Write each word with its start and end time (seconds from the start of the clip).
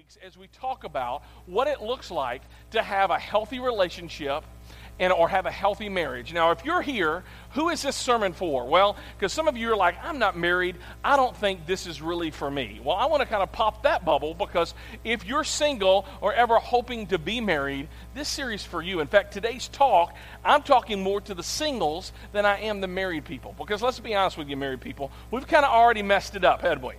weeks 0.00 0.16
as 0.26 0.34
we 0.34 0.46
talk 0.46 0.84
about 0.84 1.22
what 1.44 1.68
it 1.68 1.82
looks 1.82 2.10
like 2.10 2.40
to 2.70 2.82
have 2.82 3.10
a 3.10 3.18
healthy 3.18 3.60
relationship 3.60 4.44
and 4.98 5.12
or 5.12 5.28
have 5.28 5.44
a 5.44 5.50
healthy 5.50 5.90
marriage. 5.90 6.32
Now, 6.32 6.52
if 6.52 6.64
you're 6.64 6.80
here, 6.80 7.22
who 7.50 7.68
is 7.68 7.82
this 7.82 7.96
sermon 7.96 8.32
for? 8.32 8.66
Well, 8.66 8.96
because 9.18 9.30
some 9.30 9.46
of 9.46 9.58
you 9.58 9.70
are 9.70 9.76
like, 9.76 9.96
I'm 10.02 10.18
not 10.18 10.38
married. 10.38 10.76
I 11.04 11.16
don't 11.16 11.36
think 11.36 11.66
this 11.66 11.86
is 11.86 12.00
really 12.00 12.30
for 12.30 12.50
me. 12.50 12.80
Well, 12.82 12.96
I 12.96 13.04
want 13.04 13.20
to 13.20 13.28
kind 13.28 13.42
of 13.42 13.52
pop 13.52 13.82
that 13.82 14.02
bubble 14.06 14.32
because 14.32 14.72
if 15.04 15.26
you're 15.26 15.44
single 15.44 16.06
or 16.22 16.32
ever 16.32 16.58
hoping 16.58 17.06
to 17.08 17.18
be 17.18 17.42
married, 17.42 17.86
this 18.14 18.30
series 18.30 18.64
for 18.64 18.80
you. 18.80 19.00
In 19.00 19.06
fact, 19.06 19.34
today's 19.34 19.68
talk, 19.68 20.16
I'm 20.42 20.62
talking 20.62 21.02
more 21.02 21.20
to 21.20 21.34
the 21.34 21.42
singles 21.42 22.12
than 22.32 22.46
I 22.46 22.60
am 22.60 22.80
the 22.80 22.88
married 22.88 23.26
people. 23.26 23.54
Because 23.58 23.82
let's 23.82 24.00
be 24.00 24.14
honest 24.14 24.38
with 24.38 24.48
you, 24.48 24.56
married 24.56 24.80
people, 24.80 25.12
we've 25.30 25.46
kind 25.46 25.66
of 25.66 25.70
already 25.70 26.02
messed 26.02 26.36
it 26.36 26.44
up, 26.44 26.62
hadn't 26.62 26.86
we? 26.86 26.94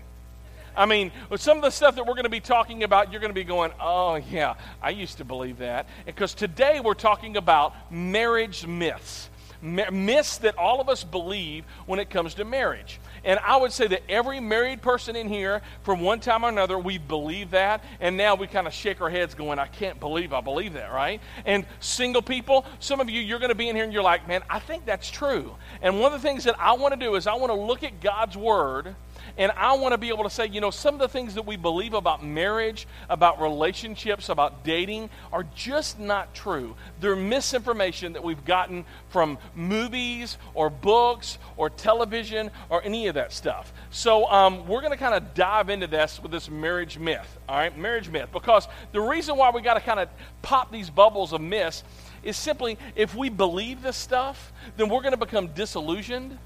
I 0.76 0.86
mean, 0.86 1.12
with 1.30 1.42
some 1.42 1.58
of 1.58 1.64
the 1.64 1.70
stuff 1.70 1.96
that 1.96 2.06
we're 2.06 2.14
going 2.14 2.24
to 2.24 2.30
be 2.30 2.40
talking 2.40 2.84
about, 2.84 3.12
you're 3.12 3.22
going 3.22 3.32
to 3.32 3.36
be 3.36 3.44
going, 3.44 3.72
oh, 3.80 4.16
yeah, 4.16 4.56
I 4.82 4.92
used 4.92 5.18
to 5.18 5.26
believe 5.26 5.58
that. 5.60 5.88
Because 6.06 6.34
today 6.34 6.80
we're 6.80 6.94
talking 6.94 7.38
about 7.38 7.74
marriage 7.92 8.66
myths. 8.66 9.30
Myths 9.62 10.40
that 10.40 10.58
all 10.58 10.82
of 10.82 10.90
us 10.90 11.04
believe 11.04 11.66
when 11.86 12.00
it 12.00 12.10
comes 12.10 12.34
to 12.36 12.46
marriage. 12.46 13.00
And 13.24 13.40
I 13.40 13.58
would 13.58 13.72
say 13.72 13.86
that 13.88 14.02
every 14.10 14.40
married 14.40 14.82
person 14.82 15.16
in 15.16 15.28
here, 15.28 15.62
from 15.84 16.02
one 16.02 16.20
time 16.20 16.44
or 16.44 16.50
another, 16.50 16.80
we 16.80 16.98
believe 16.98 17.52
that. 17.52 17.84
And 18.00 18.18
now 18.18 18.34
we 18.34 18.48
kind 18.48 18.66
of 18.66 18.74
shake 18.74 19.02
our 19.02 19.10
heads 19.10 19.36
going, 19.36 19.60
I 19.60 19.68
can't 19.68 20.00
believe 20.00 20.34
I 20.34 20.42
believe 20.42 20.74
that, 20.74 20.92
right? 20.92 21.22
And 21.46 21.68
single 21.80 22.24
people, 22.24 22.66
some 22.80 23.00
of 23.00 23.10
you, 23.10 23.22
you're 23.22 23.38
going 23.38 23.50
to 23.50 23.56
be 23.56 23.70
in 23.70 23.76
here 23.76 23.84
and 23.84 23.94
you're 23.94 24.02
like, 24.02 24.28
man, 24.28 24.42
I 24.50 24.58
think 24.58 24.86
that's 24.86 25.12
true. 25.12 25.56
And 25.84 26.00
one 26.00 26.12
of 26.12 26.20
the 26.20 26.28
things 26.28 26.46
that 26.46 26.60
I 26.60 26.74
want 26.74 26.96
to 26.96 27.00
do 27.00 27.14
is 27.14 27.28
I 27.28 27.36
want 27.36 27.52
to 27.52 27.60
look 27.60 27.84
at 27.84 28.02
God's 28.02 28.36
Word 28.36 28.96
and 29.38 29.52
I 29.56 29.74
want 29.74 29.94
to 29.94 29.98
be 29.98 30.10
able 30.10 30.24
to 30.24 30.30
say, 30.30 30.48
you 30.48 30.62
know, 30.62 30.72
some 30.72 30.94
of 30.94 31.00
the 31.00 31.08
things 31.08 31.36
that 31.36 31.46
we 31.46 31.56
believe 31.56 31.94
about 31.94 32.24
marriage, 32.24 32.88
about 33.10 33.42
relationships, 33.42 34.30
about 34.30 34.64
dating 34.64 35.10
are 35.32 35.44
just 35.56 36.00
not 36.00 36.34
true. 36.34 36.76
They're 37.00 37.16
misinformation 37.16 38.14
that 38.14 38.24
we've 38.24 38.44
gotten 38.46 38.86
from 39.10 39.38
movies 39.56 40.38
or 40.54 40.70
books 40.70 41.38
or 41.58 41.70
television 41.70 42.52
or 42.70 42.84
any 42.84 43.08
of 43.08 43.16
that 43.16 43.32
stuff. 43.32 43.74
So 43.90 44.30
um, 44.30 44.68
we're 44.68 44.82
going 44.82 44.92
to 44.92 44.98
kind 44.98 45.16
of 45.16 45.34
dive 45.34 45.70
into 45.70 45.88
this 45.88 46.22
with 46.22 46.32
this 46.32 46.50
marriage 46.50 46.98
myth, 46.98 47.40
all 47.48 47.58
right? 47.58 47.76
Marriage 47.78 48.10
myth. 48.10 48.30
Because 48.32 48.68
the 48.92 49.02
reason 49.02 49.38
why 49.38 49.52
we 49.52 49.62
got 49.62 49.76
to 49.76 49.82
kind 49.82 50.00
of 50.00 50.10
pop 50.42 50.72
these 50.72 50.90
bubbles 50.90 51.34
of 51.34 51.42
myths 51.42 51.84
is 52.24 52.38
simply 52.38 52.78
if 52.96 53.16
we 53.16 53.30
believe 53.30 53.82
this 53.82 53.98
stuff, 53.98 54.54
then 54.78 54.90
we're 54.90 55.02
going 55.02 55.14
to 55.14 55.18
become 55.18 55.48
disillusioned 55.48 56.38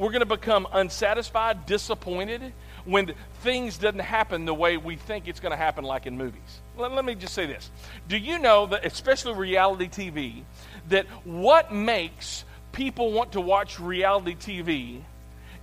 we're 0.00 0.10
going 0.10 0.20
to 0.20 0.26
become 0.26 0.66
unsatisfied, 0.72 1.66
disappointed 1.66 2.54
when 2.86 3.12
things 3.42 3.76
doesn't 3.76 3.98
happen 4.00 4.46
the 4.46 4.54
way 4.54 4.78
we 4.78 4.96
think 4.96 5.28
it's 5.28 5.40
going 5.40 5.50
to 5.50 5.58
happen 5.58 5.84
like 5.84 6.06
in 6.06 6.16
movies. 6.16 6.60
Let, 6.78 6.92
let 6.92 7.04
me 7.04 7.14
just 7.14 7.34
say 7.34 7.44
this. 7.44 7.70
Do 8.08 8.16
you 8.16 8.38
know 8.38 8.64
that 8.66 8.86
especially 8.86 9.34
reality 9.34 9.88
TV 9.88 10.42
that 10.88 11.04
what 11.24 11.70
makes 11.74 12.46
people 12.72 13.12
want 13.12 13.32
to 13.32 13.42
watch 13.42 13.78
reality 13.78 14.34
TV 14.34 15.02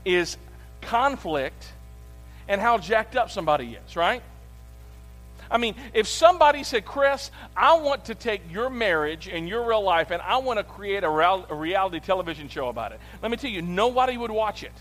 is 0.05 0.37
conflict 0.81 1.73
and 2.47 2.61
how 2.61 2.77
jacked 2.77 3.15
up 3.15 3.31
somebody 3.31 3.75
is, 3.83 3.95
right? 3.95 4.21
I 5.49 5.57
mean, 5.57 5.75
if 5.93 6.07
somebody 6.07 6.63
said, 6.63 6.85
Chris, 6.85 7.31
I 7.55 7.77
want 7.79 8.05
to 8.05 8.15
take 8.15 8.41
your 8.51 8.69
marriage 8.69 9.27
and 9.27 9.47
your 9.47 9.67
real 9.67 9.81
life 9.81 10.11
and 10.11 10.21
I 10.21 10.37
want 10.37 10.59
to 10.59 10.63
create 10.63 11.03
a, 11.03 11.09
a 11.09 11.55
reality 11.55 11.99
television 11.99 12.49
show 12.49 12.67
about 12.69 12.91
it, 12.91 12.99
let 13.21 13.31
me 13.31 13.37
tell 13.37 13.51
you, 13.51 13.61
nobody 13.61 14.17
would 14.17 14.31
watch 14.31 14.63
it. 14.63 14.73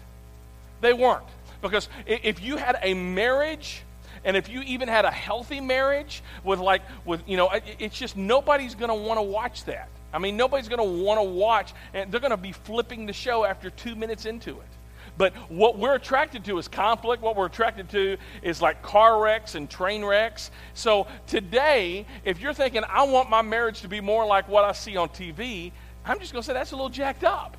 They 0.81 0.93
weren't. 0.93 1.27
Because 1.63 1.89
if 2.07 2.43
you 2.43 2.57
had 2.57 2.79
a 2.83 2.95
marriage, 2.95 3.83
and 4.25 4.37
if 4.37 4.49
you 4.49 4.61
even 4.63 4.89
had 4.89 5.05
a 5.05 5.11
healthy 5.11 5.61
marriage 5.61 6.23
with 6.45 6.59
like 6.59 6.83
with 7.05 7.23
you 7.27 7.37
know 7.37 7.51
it's 7.79 7.97
just 7.97 8.17
nobody's 8.17 8.75
going 8.75 8.89
to 8.89 8.95
want 8.95 9.19
to 9.19 9.23
watch 9.23 9.65
that 9.65 9.89
i 10.13 10.19
mean 10.19 10.37
nobody's 10.37 10.69
going 10.69 10.83
to 10.83 11.05
want 11.05 11.19
to 11.19 11.25
watch 11.25 11.73
and 11.95 12.11
they're 12.11 12.21
going 12.21 12.33
to 12.33 12.37
be 12.37 12.53
flipping 12.53 13.07
the 13.07 13.13
show 13.13 13.45
after 13.45 13.71
two 13.71 13.95
minutes 13.95 14.27
into 14.27 14.51
it 14.51 14.76
but 15.19 15.35
what 15.51 15.79
we're 15.79 15.95
attracted 15.95 16.45
to 16.45 16.59
is 16.59 16.69
conflict. 16.69 17.23
What 17.23 17.37
we're 17.37 17.47
attracted 17.47 17.89
to 17.91 18.17
is 18.43 18.61
like 18.61 18.83
car 18.83 19.21
wrecks 19.21 19.55
and 19.55 19.69
train 19.69 20.05
wrecks. 20.05 20.51
So 20.75 21.07
today, 21.27 22.07
if 22.25 22.41
you're 22.41 22.53
thinking, 22.53 22.83
I 22.89 23.05
want 23.05 23.31
my 23.31 23.43
marriage 23.43 23.81
to 23.83 23.89
be 23.89 24.01
more 24.01 24.27
like 24.27 24.49
what 24.49 24.65
I 24.65 24.73
see 24.73 24.97
on 24.97 25.09
TV, 25.09 25.73
I'm 26.05 26.19
just 26.21 26.33
going 26.33 26.43
to 26.43 26.47
say 26.47 26.53
that's 26.53 26.73
a 26.73 26.77
little 26.77 26.91
jacked 26.91 27.25
up. 27.25 27.57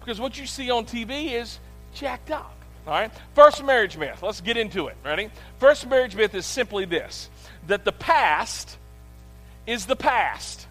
Because 0.00 0.20
what 0.20 0.38
you 0.38 0.46
see 0.46 0.70
on 0.70 0.84
TV 0.84 1.32
is 1.32 1.58
jacked 1.94 2.30
up. 2.30 2.56
All 2.86 2.92
right? 2.92 3.12
First 3.34 3.64
marriage 3.64 3.96
myth. 3.96 4.22
Let's 4.22 4.40
get 4.40 4.56
into 4.56 4.88
it. 4.88 4.96
Ready? 5.04 5.30
First 5.58 5.88
marriage 5.88 6.16
myth 6.16 6.34
is 6.34 6.46
simply 6.46 6.84
this 6.84 7.28
that 7.68 7.84
the 7.84 7.92
past 7.92 8.76
is 9.66 9.86
the 9.86 9.96
past. 9.96 10.66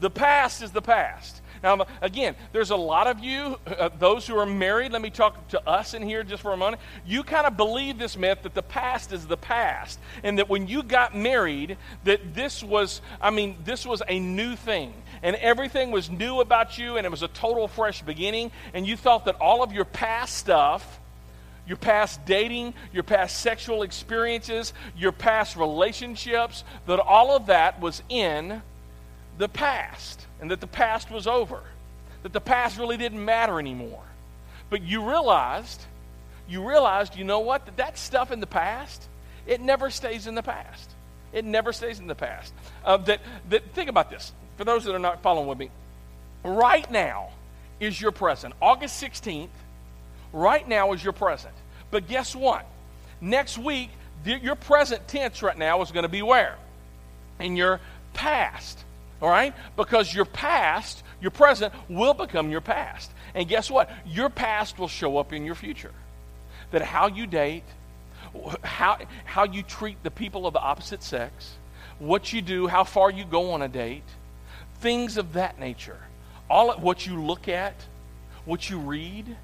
The 0.00 0.10
past 0.10 0.62
is 0.62 0.72
the 0.72 0.82
past. 0.82 1.41
Now, 1.62 1.86
again, 2.00 2.34
there's 2.52 2.70
a 2.70 2.76
lot 2.76 3.06
of 3.06 3.20
you, 3.20 3.56
uh, 3.66 3.90
those 3.98 4.26
who 4.26 4.36
are 4.36 4.46
married, 4.46 4.92
let 4.92 5.00
me 5.00 5.10
talk 5.10 5.48
to 5.48 5.68
us 5.68 5.94
in 5.94 6.02
here 6.02 6.24
just 6.24 6.42
for 6.42 6.52
a 6.52 6.56
moment. 6.56 6.82
You 7.06 7.22
kind 7.22 7.46
of 7.46 7.56
believe 7.56 7.98
this 7.98 8.16
myth 8.16 8.40
that 8.42 8.54
the 8.54 8.62
past 8.62 9.12
is 9.12 9.26
the 9.26 9.36
past, 9.36 10.00
and 10.24 10.38
that 10.38 10.48
when 10.48 10.66
you 10.66 10.82
got 10.82 11.16
married, 11.16 11.76
that 12.04 12.34
this 12.34 12.64
was, 12.64 13.00
I 13.20 13.30
mean, 13.30 13.56
this 13.64 13.86
was 13.86 14.02
a 14.08 14.18
new 14.18 14.56
thing, 14.56 14.92
and 15.22 15.36
everything 15.36 15.92
was 15.92 16.10
new 16.10 16.40
about 16.40 16.78
you, 16.78 16.96
and 16.96 17.06
it 17.06 17.10
was 17.10 17.22
a 17.22 17.28
total 17.28 17.68
fresh 17.68 18.02
beginning, 18.02 18.50
and 18.74 18.84
you 18.84 18.96
thought 18.96 19.26
that 19.26 19.36
all 19.36 19.62
of 19.62 19.72
your 19.72 19.84
past 19.84 20.36
stuff, 20.36 20.98
your 21.64 21.76
past 21.76 22.24
dating, 22.24 22.74
your 22.92 23.04
past 23.04 23.38
sexual 23.38 23.84
experiences, 23.84 24.72
your 24.96 25.12
past 25.12 25.56
relationships, 25.56 26.64
that 26.86 26.98
all 26.98 27.36
of 27.36 27.46
that 27.46 27.80
was 27.80 28.02
in 28.08 28.62
the 29.38 29.48
past 29.48 30.26
and 30.42 30.50
that 30.50 30.60
the 30.60 30.66
past 30.66 31.08
was 31.08 31.28
over, 31.28 31.60
that 32.24 32.32
the 32.32 32.40
past 32.40 32.76
really 32.76 32.96
didn't 32.96 33.24
matter 33.24 33.60
anymore. 33.60 34.02
But 34.70 34.82
you 34.82 35.08
realized, 35.08 35.80
you 36.48 36.68
realized, 36.68 37.16
you 37.16 37.22
know 37.22 37.38
what? 37.38 37.64
That, 37.64 37.76
that 37.76 37.96
stuff 37.96 38.32
in 38.32 38.40
the 38.40 38.46
past, 38.48 39.06
it 39.46 39.60
never 39.60 39.88
stays 39.88 40.26
in 40.26 40.34
the 40.34 40.42
past. 40.42 40.90
It 41.32 41.44
never 41.44 41.72
stays 41.72 42.00
in 42.00 42.08
the 42.08 42.16
past. 42.16 42.52
Uh, 42.84 42.96
that, 42.96 43.20
that, 43.50 43.72
think 43.72 43.88
about 43.88 44.10
this. 44.10 44.32
For 44.56 44.64
those 44.64 44.82
that 44.84 44.94
are 44.94 44.98
not 44.98 45.22
following 45.22 45.46
with 45.46 45.58
me, 45.58 45.70
right 46.42 46.90
now 46.90 47.28
is 47.78 48.00
your 48.00 48.10
present. 48.10 48.52
August 48.60 49.00
16th, 49.00 49.48
right 50.32 50.66
now 50.68 50.92
is 50.92 51.04
your 51.04 51.12
present. 51.12 51.54
But 51.92 52.08
guess 52.08 52.34
what? 52.34 52.66
Next 53.20 53.58
week, 53.58 53.90
your 54.24 54.56
present 54.56 55.06
tense 55.06 55.40
right 55.40 55.56
now 55.56 55.82
is 55.82 55.92
going 55.92 56.02
to 56.02 56.08
be 56.08 56.22
where? 56.22 56.56
In 57.38 57.54
your 57.54 57.78
past 58.12 58.84
all 59.22 59.30
right? 59.30 59.54
Because 59.76 60.12
your 60.12 60.24
past, 60.24 61.04
your 61.20 61.30
present, 61.30 61.72
will 61.88 62.12
become 62.12 62.50
your 62.50 62.60
past. 62.60 63.10
And 63.34 63.48
guess 63.48 63.70
what? 63.70 63.88
Your 64.04 64.28
past 64.28 64.78
will 64.78 64.88
show 64.88 65.16
up 65.16 65.32
in 65.32 65.46
your 65.46 65.54
future. 65.54 65.92
That 66.72 66.82
how 66.82 67.06
you 67.06 67.28
date, 67.28 67.62
how, 68.64 68.98
how 69.24 69.44
you 69.44 69.62
treat 69.62 70.02
the 70.02 70.10
people 70.10 70.46
of 70.46 70.52
the 70.52 70.60
opposite 70.60 71.04
sex, 71.04 71.54
what 72.00 72.32
you 72.32 72.42
do, 72.42 72.66
how 72.66 72.82
far 72.82 73.10
you 73.10 73.24
go 73.24 73.52
on 73.52 73.62
a 73.62 73.68
date, 73.68 74.02
things 74.80 75.16
of 75.16 75.34
that 75.34 75.60
nature. 75.60 75.98
All 76.50 76.72
of 76.72 76.82
what 76.82 77.06
you 77.06 77.22
look 77.22 77.48
at, 77.48 77.76
what 78.44 78.68
you 78.68 78.78
read, 78.78 79.36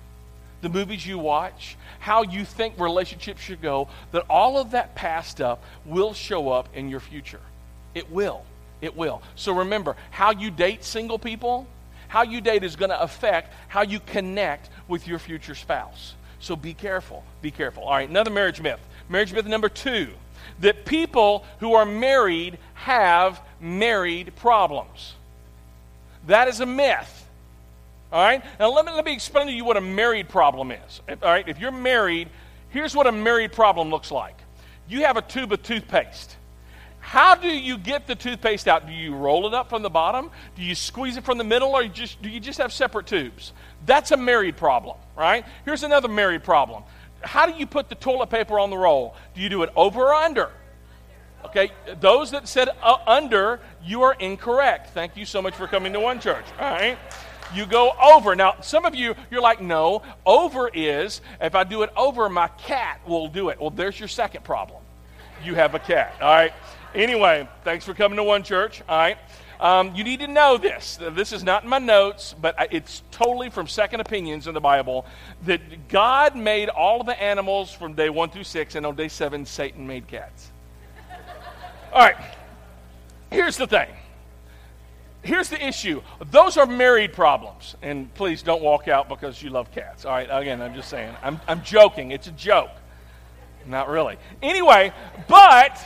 the 0.61 0.69
movies 0.69 1.07
you 1.07 1.19
watch, 1.19 1.77
how 2.01 2.23
you 2.23 2.45
think 2.45 2.81
relationships 2.81 3.41
should 3.41 3.63
go, 3.63 3.89
that 4.11 4.25
all 4.29 4.59
of 4.59 4.73
that 4.73 4.97
past 4.97 5.31
stuff 5.31 5.61
will 5.87 6.13
show 6.13 6.51
up 6.51 6.69
in 6.75 6.89
your 6.89 6.99
future. 6.99 7.41
It 7.95 8.11
will. 8.11 8.43
It 8.81 8.97
will. 8.97 9.23
So 9.35 9.53
remember, 9.53 9.97
how 10.11 10.33
you 10.33 10.51
date 10.51 10.85
single 10.85 11.19
people, 11.19 11.67
how 12.09 12.23
you 12.23 12.41
date 12.41 12.65
is 12.65 12.77
going 12.77 12.91
to 12.91 13.01
affect 13.01 13.53
how 13.69 13.83
you 13.83 14.01
connect 14.01 14.71
with 14.87 15.07
your 15.07 15.19
future 15.19 15.55
spouse. 15.55 16.15
So 16.41 16.57
be 16.57 16.75
careful. 16.75 17.25
Be 17.43 17.51
careful. 17.51 17.85
All 17.85 17.93
right, 17.93 18.09
another 18.09 18.31
marriage 18.31 18.61
myth. 18.61 18.81
Marriage 19.09 19.33
myth 19.33 19.47
number 19.47 19.69
two 19.69 20.09
that 20.61 20.85
people 20.85 21.45
who 21.61 21.75
are 21.75 21.87
married 21.87 22.59
have 22.75 23.41
married 23.61 24.35
problems. 24.37 25.15
That 26.27 26.49
is 26.49 26.61
a 26.61 26.67
myth. 26.67 27.27
All 28.13 28.23
right? 28.23 28.43
Now, 28.59 28.73
let 28.73 28.87
me, 28.87 28.93
let 28.93 29.05
me 29.05 29.13
explain 29.13 29.47
to 29.47 29.53
you 29.53 29.65
what 29.65 29.77
a 29.77 29.81
married 29.81 30.29
problem 30.29 30.73
is. 30.73 31.01
All 31.09 31.17
right? 31.23 31.47
If 31.47 31.59
you're 31.59 31.71
married, 31.71 32.29
here's 32.71 32.95
what 32.95 33.07
a 33.07 33.13
married 33.13 33.53
problem 33.53 33.91
looks 33.91 34.11
like 34.11 34.35
you 34.89 35.05
have 35.05 35.19
a 35.19 35.23
tube 35.23 35.53
of 35.53 35.63
toothpaste. 35.63 36.38
How 37.09 37.35
do 37.35 37.49
you 37.49 37.79
get 37.79 38.07
the 38.07 38.15
toothpaste 38.15 38.69
out? 38.69 38.87
Do 38.87 38.93
you 38.93 39.15
roll 39.15 39.47
it 39.47 39.55
up 39.55 39.71
from 39.71 39.81
the 39.81 39.89
bottom? 39.89 40.31
Do 40.55 40.63
you 40.63 40.75
squeeze 40.75 41.17
it 41.17 41.25
from 41.25 41.39
the 41.39 41.43
middle, 41.45 41.71
or 41.71 41.89
just, 41.89 42.21
do 42.21 42.29
you 42.29 42.39
just 42.39 42.59
have 42.59 42.71
separate 42.71 43.07
tubes? 43.07 43.55
That's 43.87 44.11
a 44.11 44.17
married 44.19 44.59
problem, 44.59 44.99
right? 45.17 45.47
Here's 45.65 45.85
another 45.85 46.09
married 46.09 46.45
problem. 46.45 46.83
How 47.23 47.47
do 47.47 47.59
you 47.59 47.67
put 47.67 47.89
the 47.89 47.95
toilet 47.95 48.29
paper 48.29 48.59
on 48.59 48.69
the 48.69 48.77
roll? 48.77 49.17
Do 49.35 49.41
you 49.41 49.49
do 49.49 49.63
it 49.63 49.71
over 49.75 50.09
or 50.09 50.13
under? 50.13 50.51
Okay, 51.47 51.71
those 51.99 52.33
that 52.33 52.47
said 52.47 52.69
uh, 52.83 52.99
under, 53.07 53.61
you 53.83 54.03
are 54.03 54.13
incorrect. 54.13 54.91
Thank 54.91 55.17
you 55.17 55.25
so 55.25 55.41
much 55.41 55.55
for 55.55 55.67
coming 55.67 55.95
to 55.95 56.01
one 56.01 56.21
church. 56.21 56.45
All 56.61 56.71
right. 56.71 56.99
You 57.55 57.65
go 57.65 57.93
over. 58.03 58.37
Now, 58.37 58.61
some 58.61 58.85
of 58.85 58.95
you, 58.95 59.15
you're 59.31 59.41
like, 59.41 59.63
no, 59.63 60.03
over 60.27 60.69
is, 60.69 61.23
if 61.41 61.55
I 61.55 61.65
do 61.65 61.85
it 61.85 61.91
over, 61.97 62.29
my 62.29 62.49
cat 62.49 63.01
will 63.07 63.29
do 63.29 63.49
it. 63.49 63.59
Well, 63.59 63.71
there's 63.71 63.99
your 63.99 64.09
second 64.09 64.45
problem 64.45 64.83
you 65.45 65.55
have 65.55 65.75
a 65.75 65.79
cat. 65.79 66.15
All 66.21 66.29
right. 66.29 66.53
Anyway, 66.95 67.49
thanks 67.65 67.85
for 67.85 67.95
coming 67.95 68.17
to 68.17 68.25
One 68.25 68.43
Church. 68.43 68.83
All 68.89 68.97
right. 68.97 69.19
Um, 69.61 69.95
you 69.95 70.05
need 70.05 70.21
to 70.21 70.29
know 70.29 70.57
this. 70.57 70.99
This 71.13 71.33
is 71.33 71.43
not 71.43 71.65
in 71.65 71.69
my 71.69 71.79
notes, 71.79 72.35
but 72.41 72.55
it's 72.71 73.03
totally 73.11 73.51
from 73.51 73.67
second 73.67 74.01
opinions 74.01 74.47
in 74.47 74.55
the 74.55 74.61
Bible 74.61 75.05
that 75.45 75.89
God 75.89 76.37
made 76.37 76.69
all 76.69 77.01
of 77.01 77.07
the 77.07 77.21
animals 77.21 77.73
from 77.73 77.95
day 77.95 78.09
one 78.09 78.31
through 78.31 78.45
six, 78.45 78.77
and 78.77 78.87
on 78.87 78.95
day 78.95 79.09
seven, 79.09 79.45
Satan 79.45 79.87
made 79.87 80.07
cats. 80.07 80.51
All 81.93 82.01
right. 82.01 82.17
Here's 83.31 83.57
the 83.57 83.67
thing. 83.67 83.89
Here's 85.23 85.49
the 85.49 85.63
issue. 85.67 86.03
Those 86.31 86.57
are 86.57 86.67
married 86.67 87.13
problems. 87.13 87.75
And 87.83 88.13
please 88.15 88.43
don't 88.43 88.63
walk 88.63 88.89
out 88.89 89.09
because 89.09 89.43
you 89.43 89.51
love 89.51 89.73
cats. 89.73 90.05
All 90.05 90.13
right. 90.13 90.29
Again, 90.31 90.63
I'm 90.63 90.75
just 90.75 90.89
saying. 90.89 91.15
I'm, 91.23 91.41
I'm 91.49 91.63
joking. 91.65 92.13
It's 92.13 92.29
a 92.29 92.33
joke. 92.33 92.71
Not 93.67 93.89
really. 93.89 94.17
Anyway, 94.41 94.93
but 95.27 95.85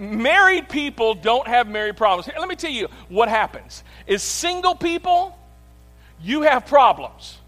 married 0.00 0.68
people 0.68 1.14
don't 1.14 1.46
have 1.46 1.68
married 1.68 1.96
problems. 1.96 2.26
Here, 2.26 2.34
let 2.38 2.48
me 2.48 2.56
tell 2.56 2.70
you 2.70 2.88
what 3.08 3.28
happens. 3.28 3.84
Is 4.06 4.22
single 4.22 4.74
people, 4.74 5.36
you 6.22 6.42
have 6.42 6.66
problems. 6.66 7.38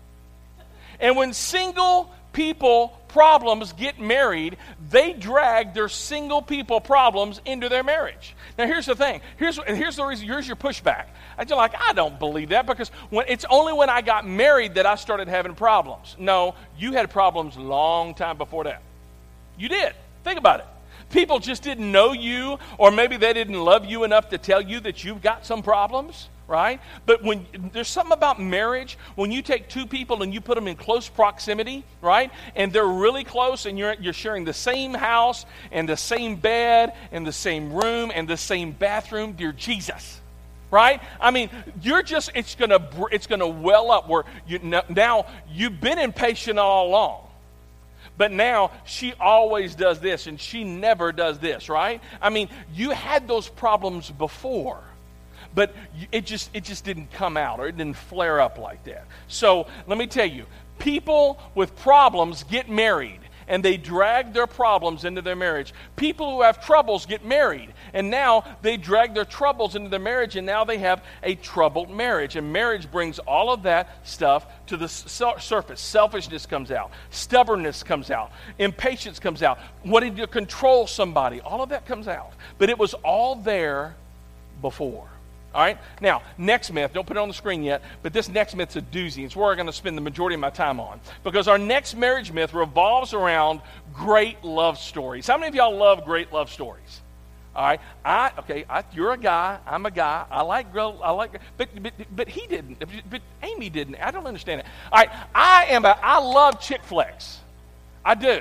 And 1.01 1.17
when 1.17 1.33
single 1.33 2.13
people 2.33 2.97
problems 3.09 3.73
get 3.73 4.01
married, 4.01 4.57
they 4.91 5.13
drag 5.13 5.75
their 5.75 5.89
single 5.89 6.43
people 6.43 6.81
problems 6.81 7.41
into 7.45 7.69
their 7.69 7.83
marriage. 7.83 8.35
Now, 8.57 8.67
here's 8.67 8.87
the 8.87 8.95
thing. 8.95 9.21
Here's, 9.37 9.59
here's 9.67 9.97
the 9.97 10.05
reason. 10.05 10.27
Here's 10.27 10.47
your 10.47 10.57
pushback. 10.57 11.07
Just 11.39 11.51
like, 11.51 11.75
I 11.79 11.93
don't 11.93 12.19
believe 12.19 12.51
that 12.51 12.67
because 12.67 12.91
when, 13.11 13.27
it's 13.29 13.45
only 13.51 13.73
when 13.73 13.91
I 13.91 14.01
got 14.01 14.27
married 14.27 14.75
that 14.75 14.87
I 14.87 14.95
started 14.95 15.29
having 15.29 15.55
problems. 15.55 16.17
No, 16.19 16.55
you 16.79 16.93
had 16.93 17.11
problems 17.11 17.57
long 17.57 18.15
time 18.15 18.39
before 18.39 18.65
that. 18.65 18.83
You 19.59 19.69
did. 19.69 19.95
Think 20.25 20.39
about 20.39 20.61
it. 20.61 20.67
People 21.13 21.39
just 21.39 21.63
didn't 21.63 21.93
know 21.93 22.13
you, 22.13 22.59
or 22.79 22.91
maybe 22.91 23.17
they 23.17 23.33
didn't 23.33 23.63
love 23.63 23.85
you 23.85 24.05
enough 24.05 24.31
to 24.31 24.39
tell 24.39 24.61
you 24.61 24.81
that 24.81 25.05
you've 25.05 25.23
got 25.23 25.47
some 25.47 25.63
problems, 25.63 26.29
right? 26.49 26.81
But 27.07 27.23
when 27.23 27.47
there's 27.73 27.89
something 27.89 28.13
about 28.13 28.41
marriage, 28.41 28.99
when 29.15 29.31
you 29.31 29.43
take 29.43 29.69
two 29.69 29.87
people 29.87 30.23
and 30.23 30.33
you 30.33 30.41
put 30.41 30.55
them 30.55 30.67
in 30.67 30.77
close 30.77 31.09
proximity, 31.09 31.85
right? 32.01 32.33
And 32.57 32.73
they're 32.73 32.87
really 32.87 33.25
close 33.25 33.67
and 33.67 33.79
you're, 33.79 33.95
you're 33.95 34.13
sharing 34.15 34.45
the 34.45 34.55
same 34.55 34.95
house 34.95 35.45
and 35.71 35.89
the 35.89 35.97
same 35.97 36.37
bed 36.37 36.95
and 37.13 37.27
the 37.27 37.33
same 37.33 37.73
room 37.73 38.11
and 38.13 38.27
the 38.27 38.37
same 38.37 38.73
bathroom, 38.73 39.33
dear 39.33 39.53
Jesus 39.53 40.19
right? 40.71 41.03
I 41.21 41.31
mean, 41.31 41.51
you're 41.83 42.03
just 42.03 42.31
it's 42.35 42.55
gonna 42.55 42.89
it's 43.13 43.27
gonna 43.27 43.47
well 43.47 43.93
up 43.93 44.09
where 44.09 44.25
you 44.47 44.59
now 44.89 45.27
you've 45.51 45.81
been 45.81 45.99
impatient 45.99 46.59
all 46.59 46.89
along, 46.89 47.29
but 48.17 48.33
now 48.33 48.71
she 48.85 49.15
always 49.15 49.75
does 49.75 50.01
this 50.01 50.27
and 50.27 50.41
she 50.41 50.65
never 50.65 51.13
does 51.13 51.39
this, 51.39 51.69
right? 51.69 52.01
I 52.21 52.31
mean, 52.31 52.49
you 52.75 52.91
had 52.91 53.27
those 53.27 53.49
problems 53.49 54.11
before 54.11 54.83
but 55.55 55.75
it 56.11 56.25
just 56.25 56.51
it 56.55 56.65
just 56.65 56.85
didn't 56.85 57.11
come 57.13 57.37
out 57.37 57.61
or 57.61 57.69
it 57.69 57.77
didn't 57.77 57.97
flare 57.97 58.41
up 58.41 58.59
like 58.59 58.83
that. 58.85 59.07
So, 59.29 59.67
let 59.87 59.99
me 59.99 60.07
tell 60.07 60.27
you, 60.27 60.47
people 60.79 61.39
with 61.55 61.77
problems 61.77 62.45
get 62.45 62.69
married 62.69 63.21
and 63.53 63.63
they 63.63 63.77
drag 63.77 64.33
their 64.33 64.47
problems 64.47 65.05
into 65.05 65.21
their 65.21 65.37
marriage. 65.37 65.75
People 65.95 66.31
who 66.31 66.41
have 66.41 66.65
troubles 66.65 67.05
get 67.05 67.23
married, 67.23 67.75
and 67.93 68.11
now 68.11 68.45
they 68.63 68.79
drag 68.79 69.13
their 69.13 69.27
troubles 69.27 69.77
into 69.77 69.91
their 69.91 70.01
marriage, 70.01 70.37
and 70.37 70.47
now 70.47 70.65
they 70.65 70.79
have 70.79 71.05
a 71.23 71.35
troubled 71.35 71.91
marriage. 71.91 72.35
And 72.35 72.51
marriage 72.51 72.91
brings 72.91 73.19
all 73.19 73.53
of 73.53 73.65
that 73.65 73.91
stuff 74.09 74.47
to 74.69 74.79
the 74.79 74.89
surface. 74.89 75.83
Selfishness 75.83 76.47
comes 76.47 76.71
out, 76.71 76.93
stubbornness 77.11 77.83
comes 77.83 78.11
out, 78.11 78.33
impatience 78.59 79.19
comes 79.19 79.43
out, 79.43 79.59
wanting 79.85 80.17
to 80.17 80.27
control 80.27 80.87
somebody. 80.87 81.43
All 81.43 81.63
of 81.63 81.69
that 81.69 81.85
comes 81.85 82.09
out. 82.09 82.33
But 82.57 82.71
it 82.71 82.79
was 82.79 82.95
all 83.05 83.37
there 83.37 83.95
before. 84.63 85.09
All 85.55 85.61
right? 85.61 85.79
Now, 86.01 86.23
next 86.39 86.73
myth, 86.73 86.93
don't 86.93 87.07
put 87.07 87.17
it 87.17 87.21
on 87.21 87.29
the 87.29 87.35
screen 87.35 87.63
yet, 87.63 87.83
but 88.03 88.13
this 88.13 88.29
next 88.29 88.57
myth's 88.57 88.77
a 88.77 88.83
doozy. 88.83 89.25
It's 89.25 89.37
where 89.37 89.51
I'm 89.51 89.57
going 89.57 89.67
to 89.67 89.73
spend 89.73 89.97
the 89.97 90.03
majority 90.03 90.35
of 90.35 90.41
my 90.41 90.51
time 90.51 90.81
on. 90.81 91.01
Because 91.25 91.49
our 91.49 91.59
next 91.59 91.95
marriage 91.95 92.33
myth 92.33 92.55
revolves 92.55 93.13
around 93.13 93.61
great 93.93 94.43
love 94.43 94.79
stories. 94.79 95.27
How 95.27 95.37
many 95.37 95.49
of 95.49 95.55
y'all 95.55 95.77
love 95.77 96.05
great 96.05 96.33
love 96.33 96.51
stories? 96.51 97.01
All 97.55 97.67
right, 97.67 97.81
I 98.03 98.31
okay. 98.39 98.65
I, 98.69 98.83
you're 98.95 99.13
a 99.13 99.19
guy. 99.19 99.59
I'm 99.67 99.85
a 99.85 99.91
guy. 99.91 100.25
I 100.31 100.41
like. 100.41 100.75
I 100.75 101.11
like, 101.11 101.39
but 101.59 101.69
but 101.83 101.93
but 102.17 102.27
he 102.27 102.47
didn't. 102.47 102.83
But 103.11 103.21
Amy 103.43 103.69
didn't. 103.69 103.97
I 103.97 104.11
don't 104.11 104.27
understand 104.27 104.61
it. 104.61 104.67
All 104.91 104.99
right, 104.99 105.11
I 105.35 105.67
am. 105.67 105.85
A, 105.85 105.99
I 106.03 106.19
love 106.19 106.63
chick 106.63 106.83
flicks. 106.83 107.41
I 108.03 108.15
do. 108.15 108.41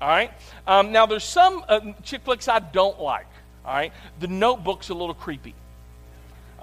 All 0.00 0.08
right. 0.08 0.30
Um, 0.68 0.92
now 0.92 1.06
there's 1.06 1.24
some 1.24 1.64
uh, 1.68 1.80
chick 2.04 2.22
flicks 2.22 2.46
I 2.46 2.60
don't 2.60 3.00
like. 3.00 3.26
All 3.64 3.74
right. 3.74 3.92
The 4.20 4.28
Notebook's 4.28 4.88
a 4.90 4.94
little 4.94 5.14
creepy. 5.14 5.54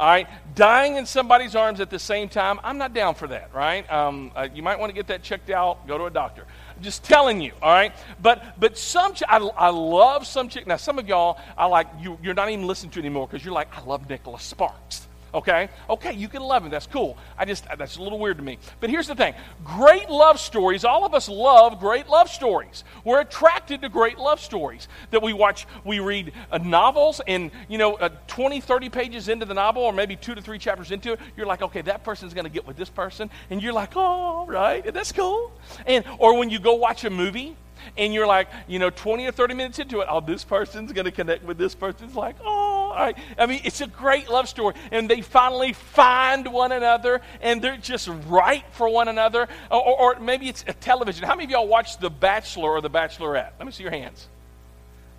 All 0.02 0.08
right, 0.08 0.28
dying 0.56 0.96
in 0.96 1.06
somebody's 1.06 1.56
arms 1.56 1.80
at 1.80 1.92
the 1.92 2.00
same 2.00 2.28
time, 2.28 2.60
I'm 2.64 2.80
not 2.80 2.92
down 2.92 3.14
for 3.14 3.28
that, 3.28 3.54
right? 3.54 3.88
Um, 3.92 4.32
uh, 4.36 4.48
you 4.52 4.64
might 4.64 4.80
want 4.80 4.90
to 4.90 4.96
get 4.96 5.06
that 5.10 5.22
checked 5.22 5.52
out, 5.52 5.86
go 5.86 5.96
to 6.00 6.06
a 6.06 6.10
doctor. 6.10 6.48
I'm 6.76 6.82
just 6.82 7.04
telling 7.04 7.40
you, 7.40 7.52
all 7.62 7.72
right? 7.72 7.94
But 8.20 8.60
but 8.60 8.80
some, 8.80 9.14
ch- 9.14 9.22
I, 9.30 9.38
I 9.38 9.70
love 9.70 10.26
some 10.26 10.50
chick. 10.50 10.66
Now, 10.66 10.78
some 10.78 10.98
of 10.98 11.08
y'all, 11.08 11.40
I 11.56 11.68
like, 11.68 11.86
you, 12.00 12.18
you're 12.24 12.34
not 12.34 12.50
even 12.50 12.66
listening 12.66 12.90
to 12.94 13.00
anymore 13.00 13.28
because 13.28 13.46
you're 13.46 13.54
like, 13.54 13.68
I 13.78 13.84
love 13.84 14.10
Nicholas 14.10 14.42
Sparks. 14.42 15.08
Okay? 15.34 15.70
Okay, 15.90 16.14
you 16.14 16.28
can 16.28 16.42
love 16.42 16.64
him. 16.64 16.72
That's 16.72 16.88
cool. 16.88 17.18
I 17.38 17.46
just, 17.46 17.66
that's 17.78 17.98
a 17.98 18.02
little 18.02 18.20
weird 18.20 18.38
to 18.38 18.44
me. 18.44 18.58
But 18.80 18.90
here's 18.90 19.08
the 19.08 19.16
thing 19.16 19.34
great 19.64 20.10
love 20.10 20.40
stories, 20.40 20.84
all 20.84 21.06
of 21.06 21.14
us 21.14 21.30
love 21.30 21.80
great 21.80 22.08
love 22.08 22.30
stories. 22.30 22.84
We're 23.04 23.22
attracted 23.22 23.82
to 23.82 23.90
great 23.90 24.18
love 24.18 24.40
stories 24.40 24.88
that 25.12 25.22
we 25.22 25.34
watch, 25.34 25.68
we 25.84 26.00
read 26.00 26.34
uh, 26.52 26.58
novels, 26.58 27.22
and, 27.28 27.52
you 27.68 27.78
know, 27.78 27.96
uh, 27.96 28.10
20, 28.28 28.62
30 28.62 28.90
pages 28.90 29.28
into 29.30 29.46
the 29.46 29.54
novel, 29.54 29.84
or 29.84 29.94
maybe 29.94 30.16
two 30.16 30.36
to 30.36 30.42
three 30.42 30.60
chapters 30.60 30.92
into 30.92 31.14
it, 31.14 31.20
you're 31.38 31.46
like, 31.46 31.62
okay, 31.62 31.82
that 31.82 32.04
person's 32.04 32.34
going 32.34 32.46
to 32.46 32.52
get 32.52 32.68
with 32.68 32.78
this 32.78 32.90
person. 32.90 33.30
And 33.50 33.62
you're 33.62 33.74
like, 33.74 33.92
oh, 33.96 34.46
right, 34.48 34.94
that's 34.94 35.12
cool. 35.12 35.52
And, 35.86 36.06
or 36.20 36.38
when 36.38 36.50
you 36.50 36.60
go 36.60 36.76
watch 36.76 37.04
a 37.04 37.10
movie, 37.10 37.56
and 37.98 38.14
you're 38.14 38.28
like, 38.28 38.48
you 38.68 38.80
know, 38.80 38.90
20 38.90 39.26
or 39.26 39.32
30 39.32 39.54
minutes 39.54 39.80
into 39.80 40.02
it, 40.02 40.08
oh, 40.10 40.22
this 40.22 40.44
person's 40.44 40.92
going 40.92 41.06
to 41.06 41.12
connect 41.12 41.44
with 41.44 41.58
this 41.58 41.76
person. 41.76 42.06
It's 42.06 42.16
like, 42.16 42.36
oh, 42.44 42.71
I, 42.92 43.46
mean, 43.46 43.62
it's 43.64 43.82
a 43.82 43.88
great 43.88 44.30
love 44.30 44.48
story. 44.50 44.76
And 44.92 45.10
they 45.10 45.22
finally 45.22 45.74
find 45.74 46.48
one 46.52 46.72
another 46.72 47.22
and 47.42 47.62
they're 47.62 47.78
just 47.78 48.10
right 48.28 48.64
for 48.72 48.90
one 48.90 49.08
another. 49.08 49.48
Or, 49.70 49.82
or, 49.82 50.16
or 50.16 50.20
maybe 50.20 50.48
it's 50.48 50.64
a 50.68 50.74
television. 50.74 51.26
How 51.26 51.36
many 51.36 51.46
of 51.46 51.50
y'all 51.52 51.68
watch 51.68 51.98
The 51.98 52.10
Bachelor 52.10 52.72
or 52.72 52.82
The 52.82 52.90
Bachelorette? 52.90 53.52
Let 53.58 53.66
me 53.66 53.72
see 53.72 53.84
your 53.84 53.92
hands. 53.92 54.28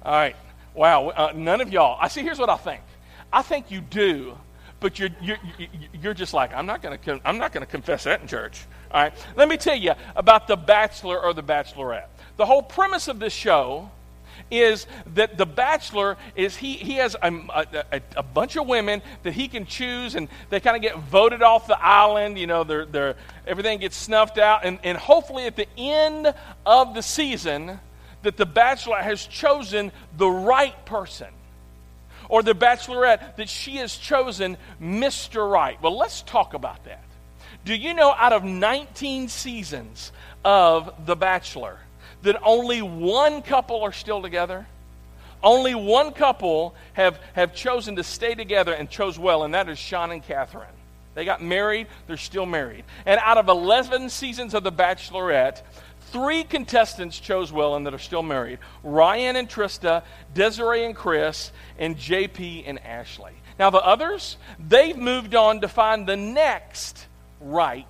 All 0.04 0.12
right. 0.12 0.36
Wow. 0.74 1.08
Uh, 1.08 1.32
none 1.34 1.60
of 1.60 1.72
y'all. 1.72 1.98
I 2.00 2.08
see, 2.08 2.22
here's 2.22 2.38
what 2.38 2.50
I 2.50 2.56
think. 2.56 2.82
I 3.32 3.42
think 3.42 3.70
you 3.70 3.80
do, 3.80 4.36
but 4.80 4.98
you're, 4.98 5.10
you're, 5.20 5.38
you're 6.00 6.14
just 6.14 6.34
like, 6.34 6.52
I'm 6.54 6.66
not 6.66 6.82
going 6.82 6.98
to 6.98 7.20
I'm 7.24 7.38
not 7.38 7.52
going 7.52 7.64
to 7.64 7.70
confess 7.70 8.04
that 8.04 8.20
in 8.20 8.26
church. 8.26 8.64
All 8.90 9.02
right. 9.02 9.14
Let 9.36 9.48
me 9.48 9.56
tell 9.56 9.76
you 9.76 9.92
about 10.16 10.48
The 10.48 10.56
Bachelor 10.56 11.22
or 11.22 11.32
The 11.32 11.42
Bachelorette. 11.42 12.08
The 12.36 12.46
whole 12.46 12.62
premise 12.62 13.08
of 13.08 13.18
this 13.18 13.32
show 13.32 13.90
is 14.52 14.86
that 15.14 15.38
the 15.38 15.46
bachelor 15.46 16.18
is 16.36 16.56
he, 16.56 16.74
he 16.74 16.94
has 16.94 17.16
a, 17.22 17.32
a, 17.90 18.00
a, 18.18 18.22
bunch 18.22 18.56
of 18.56 18.66
women 18.66 19.00
that 19.22 19.32
he 19.32 19.48
can 19.48 19.64
choose 19.64 20.14
and 20.14 20.28
they 20.50 20.60
kind 20.60 20.76
of 20.76 20.82
get 20.82 20.98
voted 20.98 21.42
off 21.42 21.66
the 21.66 21.82
island 21.82 22.38
you 22.38 22.46
know 22.46 22.62
they're, 22.62 22.84
they're, 22.84 23.16
everything 23.46 23.78
gets 23.78 23.96
snuffed 23.96 24.38
out. 24.38 24.64
And, 24.64 24.78
and 24.84 24.98
hopefully 24.98 25.46
at 25.46 25.56
the 25.56 25.66
end 25.76 26.32
of 26.66 26.94
the 26.94 27.02
season 27.02 27.80
that 28.22 28.36
the 28.36 28.46
bachelor 28.46 28.98
has 28.98 29.26
chosen 29.26 29.90
the 30.16 30.28
right 30.28 30.84
person 30.84 31.28
or 32.28 32.42
the 32.42 32.54
bachelorette 32.54 33.36
that 33.36 33.48
she 33.48 33.76
has 33.76 33.96
chosen 33.96 34.58
mr 34.80 35.50
right. 35.50 35.80
Well 35.82 35.96
let's 35.96 36.22
talk 36.22 36.52
about 36.52 36.84
that. 36.84 37.04
Do 37.64 37.74
you 37.74 37.94
know 37.94 38.12
out 38.12 38.32
of 38.32 38.44
19 38.44 39.28
seasons 39.28 40.12
of 40.44 41.06
the 41.06 41.16
bachelor 41.16 41.78
that 42.22 42.40
only 42.42 42.82
one 42.82 43.42
couple 43.42 43.82
are 43.82 43.92
still 43.92 44.22
together? 44.22 44.66
Only 45.42 45.74
one 45.74 46.12
couple 46.12 46.74
have, 46.92 47.18
have 47.34 47.54
chosen 47.54 47.96
to 47.96 48.04
stay 48.04 48.34
together 48.34 48.72
and 48.72 48.88
chose 48.88 49.18
well, 49.18 49.42
and 49.42 49.54
that 49.54 49.68
is 49.68 49.78
Sean 49.78 50.12
and 50.12 50.22
Catherine. 50.22 50.68
They 51.14 51.24
got 51.24 51.42
married, 51.42 51.88
they're 52.06 52.16
still 52.16 52.46
married. 52.46 52.84
And 53.04 53.20
out 53.22 53.38
of 53.38 53.48
11 53.48 54.08
seasons 54.08 54.54
of 54.54 54.62
The 54.62 54.72
Bachelorette, 54.72 55.62
three 56.10 56.44
contestants 56.44 57.18
chose 57.18 57.52
well 57.52 57.74
and 57.74 57.86
that 57.86 57.94
are 57.94 57.98
still 57.98 58.22
married 58.22 58.60
Ryan 58.82 59.36
and 59.36 59.48
Trista, 59.48 60.02
Desiree 60.32 60.84
and 60.84 60.94
Chris, 60.94 61.50
and 61.78 61.96
JP 61.96 62.64
and 62.66 62.78
Ashley. 62.80 63.32
Now, 63.58 63.70
the 63.70 63.84
others, 63.84 64.36
they've 64.58 64.96
moved 64.96 65.34
on 65.34 65.60
to 65.60 65.68
find 65.68 66.06
the 66.06 66.16
next 66.16 67.06
right 67.40 67.86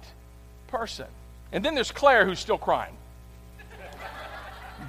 person. 0.69 1.07
And 1.53 1.65
then 1.65 1.75
there's 1.75 1.93
Clare, 1.93 2.25
who's 2.25 2.41
still 2.41 2.59
crying. 2.59 2.97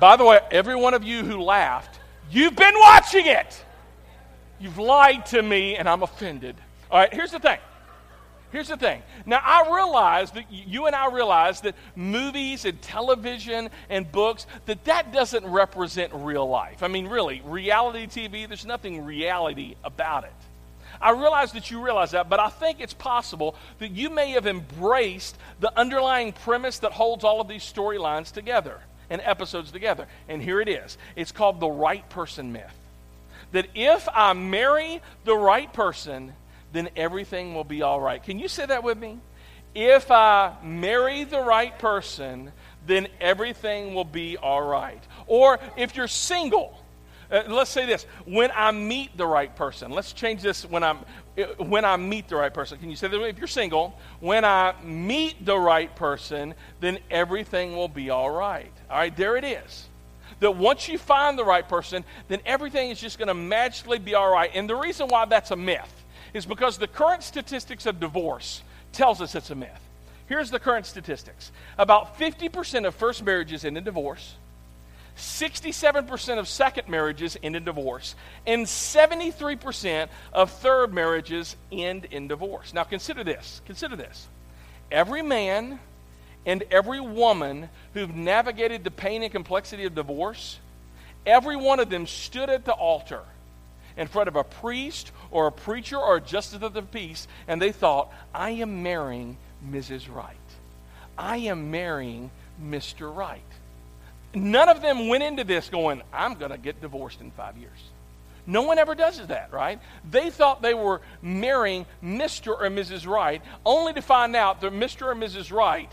By 0.04 0.18
the 0.18 0.26
way, 0.26 0.42
every 0.52 0.76
one 0.76 0.94
of 0.94 1.06
you 1.06 1.24
who 1.24 1.42
laughed, 1.42 1.98
you've 2.30 2.58
been 2.58 2.74
watching 2.78 3.26
it. 3.26 3.64
You've 4.60 4.78
lied 4.78 5.26
to 5.28 5.42
me, 5.42 5.78
and 5.78 5.88
I'm 5.88 6.04
offended. 6.04 6.58
All 6.92 7.00
right, 7.00 7.14
here's 7.14 7.32
the 7.32 7.40
thing. 7.40 7.58
Here's 8.52 8.68
the 8.68 8.76
thing. 8.76 9.02
Now, 9.26 9.40
I 9.42 9.74
realize 9.74 10.32
that 10.32 10.52
you 10.52 10.88
and 10.88 10.94
I 10.94 11.10
realize 11.10 11.62
that 11.62 11.76
movies 11.96 12.66
and 12.66 12.82
television 12.82 13.70
and 13.90 14.12
books, 14.12 14.46
that 14.66 14.84
that 14.84 15.14
doesn't 15.14 15.46
represent 15.46 16.12
real 16.14 16.50
life. 16.50 16.84
I 16.84 16.90
mean, 16.90 17.08
really, 17.08 17.42
reality 17.46 18.06
TV, 18.06 18.46
there's 18.46 18.66
nothing 18.66 19.06
reality 19.06 19.76
about 19.86 20.26
it. 20.26 20.34
I 21.02 21.12
realize 21.12 21.54
that 21.54 21.72
you 21.72 21.82
realize 21.82 22.12
that, 22.12 22.28
but 22.28 22.42
I 22.42 22.50
think 22.50 22.82
it's 22.82 22.94
possible 22.94 23.56
that 23.80 23.92
you 23.92 24.10
may 24.10 24.32
have 24.32 24.48
embraced 24.48 25.38
the 25.62 25.72
underlying 25.80 26.34
premise 26.34 26.80
that 26.80 26.92
holds 26.92 27.24
all 27.24 27.40
of 27.40 27.48
these 27.48 27.64
storylines 27.64 28.34
together 28.34 28.82
and 29.10 29.22
episodes 29.24 29.72
together. 29.72 30.08
And 30.28 30.42
here 30.42 30.62
it 30.62 30.70
is 30.70 30.98
it's 31.16 31.32
called 31.32 31.60
the 31.60 31.70
right 31.70 32.08
person 32.10 32.52
myth. 32.52 32.78
That 33.52 33.68
if 33.76 34.08
I 34.12 34.34
marry 34.34 35.02
the 35.26 35.36
right 35.36 35.72
person, 35.72 36.34
then 36.72 36.90
everything 36.96 37.54
will 37.54 37.64
be 37.64 37.82
all 37.82 38.02
right. 38.02 38.22
Can 38.22 38.40
you 38.40 38.48
say 38.48 38.66
that 38.66 38.84
with 38.84 38.98
me? 38.98 39.20
If 39.76 40.12
I 40.12 40.54
marry 40.64 41.24
the 41.24 41.40
right 41.40 41.78
person, 41.80 42.52
then 42.86 43.08
everything 43.22 43.94
will 43.94 44.06
be 44.06 44.38
all 44.38 44.62
right. 44.62 45.02
Or 45.28 45.60
if 45.78 45.96
you're 45.96 46.08
single, 46.08 46.80
uh, 47.32 47.44
let's 47.48 47.72
say 47.72 47.86
this 47.86 48.06
when 48.26 48.52
I 48.54 48.72
meet 48.72 49.18
the 49.18 49.26
right 49.26 49.56
person. 49.56 49.92
Let's 49.92 50.14
change 50.14 50.42
this 50.42 50.66
when 50.66 50.84
I'm 50.84 51.00
uh, 51.38 51.44
when 51.58 51.86
I 51.86 51.98
meet 51.98 52.28
the 52.28 52.36
right 52.36 52.54
person. 52.54 52.78
Can 52.78 52.92
you 52.92 52.96
say 52.96 53.08
that 53.08 53.20
if 53.24 53.40
you're 53.40 53.48
single? 53.48 53.98
When 54.20 54.46
I 54.46 54.76
meet 54.84 55.44
the 55.44 55.58
right 55.58 55.94
person, 55.96 56.54
then 56.80 57.00
everything 57.10 57.76
will 57.76 57.88
be 57.88 58.12
all 58.12 58.30
right. 58.30 58.72
All 58.94 59.00
right, 59.00 59.16
there 59.16 59.36
it 59.38 59.44
is. 59.44 59.88
That 60.40 60.56
once 60.56 60.88
you 60.88 61.00
find 61.00 61.38
the 61.38 61.44
right 61.44 61.68
person, 61.68 62.04
then 62.28 62.42
everything 62.46 62.92
is 62.92 63.02
just 63.02 63.18
going 63.18 63.28
to 63.28 63.34
magically 63.34 63.98
be 63.98 64.14
all 64.14 64.32
right. 64.32 64.52
And 64.54 64.70
the 64.70 64.76
reason 64.76 65.08
why 65.08 65.26
that's 65.26 65.50
a 65.50 65.56
myth 65.56 66.04
is 66.32 66.46
because 66.46 66.78
the 66.78 66.88
current 66.88 67.24
statistics 67.24 67.88
of 67.88 68.00
divorce 68.00 68.62
tells 68.92 69.20
us 69.20 69.34
it's 69.34 69.50
a 69.50 69.56
myth. 69.56 69.82
Here's 70.28 70.52
the 70.52 70.60
current 70.60 70.86
statistics. 70.86 71.52
About 71.80 72.20
50% 72.20 72.86
of 72.86 72.94
first 72.94 73.26
marriages 73.26 73.66
end 73.66 73.80
in 73.80 73.84
divorce. 73.84 74.36
67% 75.18 76.38
of 76.38 76.48
second 76.48 76.88
marriages 76.88 77.36
end 77.42 77.56
in 77.56 77.64
divorce, 77.64 78.14
and 78.46 78.66
73% 78.66 80.08
of 80.34 80.52
third 80.52 80.94
marriages 80.94 81.56
end 81.72 82.06
in 82.06 82.28
divorce. 82.28 82.76
Now, 82.76 82.84
consider 82.84 83.24
this. 83.24 83.62
Consider 83.66 83.96
this. 83.96 84.28
Every 84.92 85.24
man 85.24 85.80
and 86.46 86.64
every 86.72 87.00
woman 87.00 87.70
who've 87.94 88.14
navigated 88.14 88.84
the 88.84 88.92
pain 88.92 89.24
and 89.24 89.32
complexity 89.32 89.86
of 89.86 89.96
divorce, 89.96 90.60
every 91.26 91.56
one 91.56 91.80
of 91.80 91.90
them 91.90 92.06
stood 92.06 92.50
at 92.50 92.66
the 92.66 92.74
altar 92.74 93.22
in 93.96 94.08
front 94.08 94.28
of 94.28 94.36
a 94.36 94.44
priest 94.44 95.12
or 95.32 95.48
a 95.48 95.52
preacher 95.52 95.98
or 95.98 96.18
a 96.18 96.22
justice 96.22 96.62
of 96.62 96.74
the 96.74 96.82
peace, 96.82 97.28
and 97.48 97.62
they 97.62 97.72
thought, 97.72 98.12
I 98.34 98.52
am 98.52 98.84
marrying 98.84 99.38
Mrs. 99.70 100.14
Right. 100.14 100.36
I 101.18 101.38
am 101.38 101.72
marrying 101.72 102.32
Mr. 102.62 103.16
Right. 103.16 103.42
None 104.34 104.68
of 104.68 104.82
them 104.82 105.08
went 105.08 105.24
into 105.24 105.44
this 105.44 105.70
going, 105.70 106.02
I'm 106.12 106.34
going 106.36 106.52
to 106.52 106.58
get 106.58 106.82
divorced 106.82 107.22
in 107.22 107.32
five 107.32 107.56
years. 107.58 107.78
No 108.46 108.64
one 108.64 108.78
ever 108.78 108.96
does 108.96 109.26
that, 109.28 109.54
right? 109.54 109.80
They 110.10 110.30
thought 110.30 110.62
they 110.62 110.74
were 110.74 111.02
marrying 111.22 111.86
Mr. 112.04 112.50
or 112.50 112.70
Mrs. 112.70 113.08
Right, 113.08 113.42
only 113.66 113.94
to 113.94 114.02
find 114.02 114.36
out 114.36 114.60
that 114.62 114.74
Mr. 114.74 115.04
or 115.04 115.16
Mrs. 115.16 115.52
Right 115.52 115.92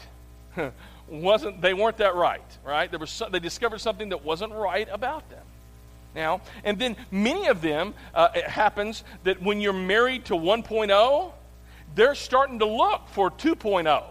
wasn't, 1.08 1.60
they 1.60 1.74
weren't 1.74 1.98
that 1.98 2.14
right, 2.14 2.58
right? 2.64 2.90
There 2.90 3.00
was 3.00 3.10
some, 3.10 3.32
they 3.32 3.40
discovered 3.40 3.80
something 3.80 4.10
that 4.10 4.24
wasn't 4.24 4.52
right 4.52 4.88
about 4.90 5.28
them 5.30 5.44
now. 6.14 6.40
And 6.64 6.78
then 6.78 6.96
many 7.10 7.46
of 7.46 7.60
them, 7.60 7.94
uh, 8.14 8.28
it 8.34 8.44
happens 8.46 9.04
that 9.24 9.42
when 9.42 9.60
you're 9.60 9.72
married 9.72 10.26
to 10.26 10.34
1.0, 10.34 11.32
they're 11.94 12.14
starting 12.14 12.58
to 12.60 12.66
look 12.66 13.08
for 13.08 13.30
2.0, 13.30 14.04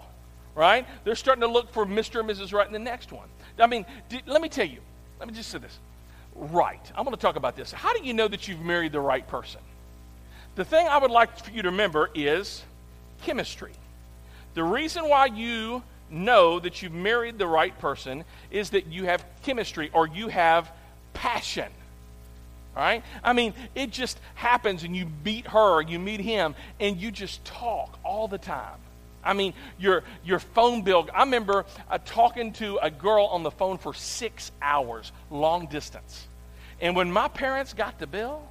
right? 0.55 0.85
They're 1.03 1.15
starting 1.15 1.41
to 1.41 1.47
look 1.47 1.71
for 1.71 1.85
Mr. 1.85 2.19
and 2.19 2.29
Mrs. 2.29 2.53
Right 2.53 2.67
in 2.67 2.73
the 2.73 2.79
next 2.79 3.11
one. 3.11 3.27
I 3.57 3.67
mean, 3.67 3.85
did, 4.07 4.23
let 4.25 4.41
me 4.41 4.49
tell 4.49 4.67
you, 4.67 4.79
let 5.19 5.27
me 5.27 5.33
just 5.33 5.49
say 5.49 5.57
this. 5.57 5.77
Right. 6.35 6.79
I'm 6.95 7.03
going 7.03 7.15
to 7.15 7.21
talk 7.21 7.35
about 7.35 7.55
this. 7.55 7.71
How 7.71 7.93
do 7.93 8.03
you 8.03 8.13
know 8.13 8.27
that 8.27 8.47
you've 8.47 8.61
married 8.61 8.93
the 8.93 9.01
right 9.01 9.27
person? 9.27 9.61
The 10.55 10.63
thing 10.65 10.87
I 10.87 10.97
would 10.97 11.11
like 11.11 11.37
for 11.37 11.51
you 11.51 11.61
to 11.61 11.69
remember 11.69 12.09
is 12.15 12.63
chemistry. 13.23 13.73
The 14.53 14.63
reason 14.63 15.07
why 15.07 15.27
you 15.27 15.83
know 16.11 16.59
that 16.59 16.81
you've 16.81 16.93
married 16.93 17.37
the 17.37 17.47
right 17.47 17.77
person 17.79 18.23
is 18.51 18.71
that 18.71 18.87
you 18.87 19.05
have 19.05 19.23
chemistry 19.43 19.89
or 19.93 20.07
you 20.07 20.27
have 20.27 20.71
passion. 21.13 21.71
Right? 22.75 23.03
I 23.23 23.33
mean, 23.33 23.53
it 23.75 23.91
just 23.91 24.19
happens 24.35 24.83
and 24.83 24.95
you 24.95 25.07
meet 25.25 25.47
her, 25.47 25.81
you 25.81 25.99
meet 25.99 26.21
him, 26.21 26.55
and 26.79 26.97
you 26.97 27.11
just 27.11 27.43
talk 27.43 27.99
all 28.05 28.27
the 28.27 28.37
time. 28.37 28.77
I 29.23 29.33
mean, 29.33 29.53
your, 29.77 30.03
your 30.23 30.39
phone 30.39 30.83
bill. 30.83 31.07
I 31.13 31.21
remember 31.21 31.65
uh, 31.89 31.97
talking 32.05 32.53
to 32.53 32.79
a 32.81 32.89
girl 32.89 33.25
on 33.25 33.43
the 33.43 33.51
phone 33.51 33.77
for 33.77 33.93
six 33.93 34.51
hours, 34.61 35.11
long 35.29 35.65
distance. 35.67 36.27
And 36.79 36.95
when 36.95 37.11
my 37.11 37.27
parents 37.27 37.73
got 37.73 37.99
the 37.99 38.07
bill, 38.07 38.41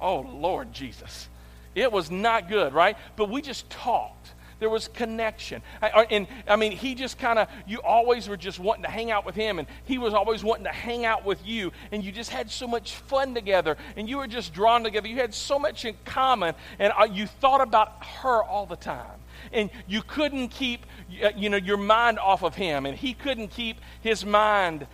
oh, 0.00 0.20
Lord 0.20 0.72
Jesus, 0.72 1.28
it 1.74 1.90
was 1.90 2.10
not 2.10 2.48
good, 2.48 2.72
right? 2.72 2.96
But 3.16 3.30
we 3.30 3.42
just 3.42 3.68
talked. 3.68 4.30
There 4.60 4.70
was 4.70 4.88
connection. 4.88 5.62
And 5.82 6.26
I 6.48 6.56
mean, 6.56 6.72
he 6.72 6.94
just 6.94 7.18
kind 7.18 7.38
of, 7.38 7.48
you 7.66 7.80
always 7.82 8.28
were 8.28 8.36
just 8.36 8.58
wanting 8.58 8.84
to 8.84 8.90
hang 8.90 9.10
out 9.10 9.26
with 9.26 9.34
him, 9.34 9.58
and 9.58 9.68
he 9.84 9.98
was 9.98 10.14
always 10.14 10.44
wanting 10.44 10.64
to 10.64 10.72
hang 10.72 11.04
out 11.04 11.24
with 11.24 11.46
you, 11.46 11.72
and 11.92 12.04
you 12.04 12.12
just 12.12 12.30
had 12.30 12.50
so 12.50 12.66
much 12.66 12.94
fun 12.94 13.34
together, 13.34 13.76
and 13.96 14.08
you 14.08 14.18
were 14.18 14.26
just 14.26 14.52
drawn 14.52 14.84
together. 14.84 15.08
You 15.08 15.16
had 15.16 15.34
so 15.34 15.58
much 15.58 15.84
in 15.84 15.96
common, 16.04 16.54
and 16.78 16.92
uh, 16.98 17.04
you 17.04 17.26
thought 17.26 17.60
about 17.60 18.04
her 18.04 18.42
all 18.42 18.66
the 18.66 18.76
time. 18.76 19.20
And 19.52 19.70
you 19.86 20.02
couldn't 20.02 20.48
keep, 20.48 20.86
uh, 21.22 21.30
you 21.36 21.50
know, 21.50 21.56
your 21.56 21.76
mind 21.76 22.18
off 22.18 22.42
of 22.42 22.54
him, 22.54 22.86
and 22.86 22.96
he 22.96 23.14
couldn't 23.14 23.48
keep 23.48 23.80
his 24.00 24.24
mind 24.24 24.86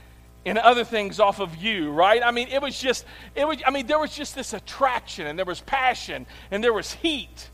and 0.46 0.56
other 0.58 0.84
things 0.84 1.20
off 1.20 1.38
of 1.38 1.56
you, 1.56 1.90
right? 1.90 2.22
I 2.24 2.30
mean, 2.30 2.48
it 2.48 2.62
was 2.62 2.78
just, 2.80 3.04
it 3.34 3.46
was, 3.46 3.58
I 3.66 3.70
mean, 3.70 3.86
there 3.86 3.98
was 3.98 4.14
just 4.14 4.34
this 4.34 4.54
attraction, 4.54 5.26
and 5.26 5.38
there 5.38 5.46
was 5.46 5.60
passion, 5.60 6.26
and 6.50 6.64
there 6.64 6.72
was 6.72 6.92
heat, 6.94 7.50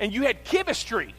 and 0.00 0.12
you 0.12 0.22
had 0.22 0.44
chemistry 0.44 1.14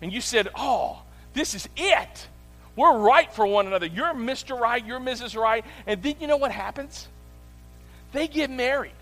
and 0.00 0.12
you 0.12 0.20
said, 0.20 0.48
Oh, 0.56 1.02
this 1.34 1.54
is 1.54 1.68
it. 1.76 2.28
We're 2.76 2.98
right 2.98 3.32
for 3.32 3.46
one 3.46 3.66
another. 3.66 3.86
You're 3.86 4.14
Mr. 4.14 4.58
Right, 4.58 4.84
you're 4.84 5.00
Mrs. 5.00 5.38
Right. 5.40 5.64
And 5.86 6.02
then 6.02 6.14
you 6.20 6.26
know 6.26 6.36
what 6.36 6.52
happens? 6.52 7.08
They 8.12 8.28
get 8.28 8.50
married. 8.50 8.92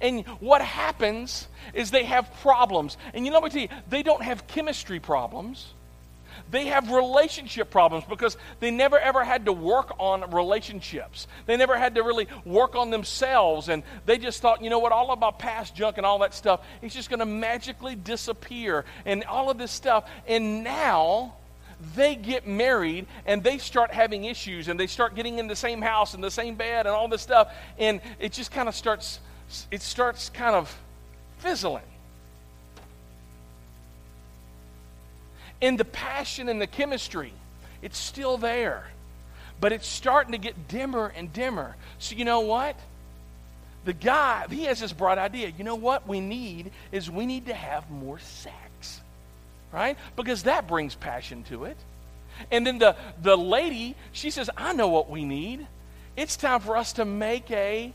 And 0.00 0.26
what 0.40 0.62
happens 0.62 1.48
is 1.74 1.90
they 1.90 2.04
have 2.04 2.32
problems. 2.40 2.96
And 3.14 3.24
you 3.24 3.32
know 3.32 3.40
what? 3.40 3.52
I 3.52 3.54
tell 3.54 3.62
you? 3.62 3.82
They 3.88 4.02
don't 4.02 4.22
have 4.22 4.46
chemistry 4.46 5.00
problems. 5.00 5.72
They 6.50 6.66
have 6.66 6.90
relationship 6.90 7.70
problems 7.70 8.04
because 8.08 8.36
they 8.60 8.70
never 8.70 8.98
ever 8.98 9.24
had 9.24 9.46
to 9.46 9.52
work 9.52 9.94
on 9.98 10.30
relationships. 10.30 11.26
They 11.46 11.56
never 11.56 11.76
had 11.76 11.96
to 11.96 12.02
really 12.02 12.28
work 12.44 12.76
on 12.76 12.90
themselves. 12.90 13.68
And 13.68 13.82
they 14.04 14.18
just 14.18 14.40
thought, 14.40 14.62
you 14.62 14.70
know 14.70 14.78
what, 14.78 14.92
all 14.92 15.10
about 15.10 15.38
past 15.38 15.74
junk 15.74 15.96
and 15.96 16.06
all 16.06 16.20
that 16.20 16.34
stuff, 16.34 16.64
it's 16.82 16.94
just 16.94 17.10
going 17.10 17.20
to 17.20 17.26
magically 17.26 17.96
disappear 17.96 18.84
and 19.04 19.24
all 19.24 19.50
of 19.50 19.58
this 19.58 19.72
stuff. 19.72 20.08
And 20.26 20.62
now 20.62 21.34
they 21.94 22.14
get 22.14 22.46
married 22.46 23.06
and 23.26 23.42
they 23.42 23.58
start 23.58 23.90
having 23.90 24.24
issues 24.24 24.68
and 24.68 24.78
they 24.78 24.86
start 24.86 25.14
getting 25.14 25.38
in 25.38 25.46
the 25.46 25.56
same 25.56 25.82
house 25.82 26.14
and 26.14 26.22
the 26.22 26.30
same 26.30 26.54
bed 26.54 26.86
and 26.86 26.94
all 26.94 27.08
this 27.08 27.22
stuff. 27.22 27.52
And 27.78 28.00
it 28.18 28.32
just 28.32 28.50
kind 28.52 28.68
of 28.68 28.74
starts, 28.74 29.20
it 29.70 29.82
starts 29.82 30.28
kind 30.30 30.54
of 30.54 30.74
fizzling. 31.38 31.82
And 35.60 35.78
the 35.78 35.84
passion 35.84 36.48
and 36.48 36.60
the 36.60 36.66
chemistry, 36.66 37.32
it's 37.82 37.98
still 37.98 38.36
there. 38.38 38.86
But 39.60 39.72
it's 39.72 39.86
starting 39.86 40.32
to 40.32 40.38
get 40.38 40.68
dimmer 40.68 41.12
and 41.16 41.32
dimmer. 41.32 41.76
So, 41.98 42.14
you 42.14 42.24
know 42.24 42.40
what? 42.40 42.76
The 43.84 43.92
guy, 43.92 44.46
he 44.50 44.64
has 44.64 44.80
this 44.80 44.92
bright 44.92 45.16
idea. 45.16 45.52
You 45.56 45.64
know 45.64 45.76
what 45.76 46.06
we 46.06 46.20
need 46.20 46.72
is 46.92 47.10
we 47.10 47.24
need 47.24 47.46
to 47.46 47.54
have 47.54 47.88
more 47.90 48.18
sex, 48.18 49.00
right? 49.72 49.96
Because 50.16 50.42
that 50.42 50.66
brings 50.66 50.94
passion 50.94 51.44
to 51.44 51.64
it. 51.64 51.76
And 52.50 52.66
then 52.66 52.78
the, 52.78 52.96
the 53.22 53.36
lady, 53.36 53.94
she 54.12 54.30
says, 54.30 54.50
I 54.56 54.72
know 54.72 54.88
what 54.88 55.08
we 55.08 55.24
need. 55.24 55.66
It's 56.16 56.36
time 56.36 56.60
for 56.60 56.76
us 56.76 56.94
to 56.94 57.04
make 57.04 57.50
a 57.50 57.92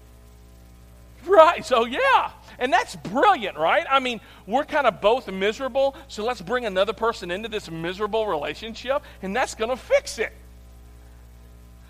Right. 1.25 1.65
So, 1.65 1.85
yeah. 1.85 2.31
And 2.59 2.71
that's 2.71 2.95
brilliant, 2.95 3.57
right? 3.57 3.85
I 3.89 3.99
mean, 3.99 4.21
we're 4.45 4.65
kind 4.65 4.85
of 4.85 5.01
both 5.01 5.27
miserable, 5.31 5.95
so 6.07 6.23
let's 6.23 6.41
bring 6.41 6.65
another 6.65 6.93
person 6.93 7.31
into 7.31 7.49
this 7.49 7.71
miserable 7.71 8.27
relationship, 8.27 9.01
and 9.23 9.35
that's 9.35 9.55
going 9.55 9.71
to 9.71 9.77
fix 9.77 10.19
it. 10.19 10.31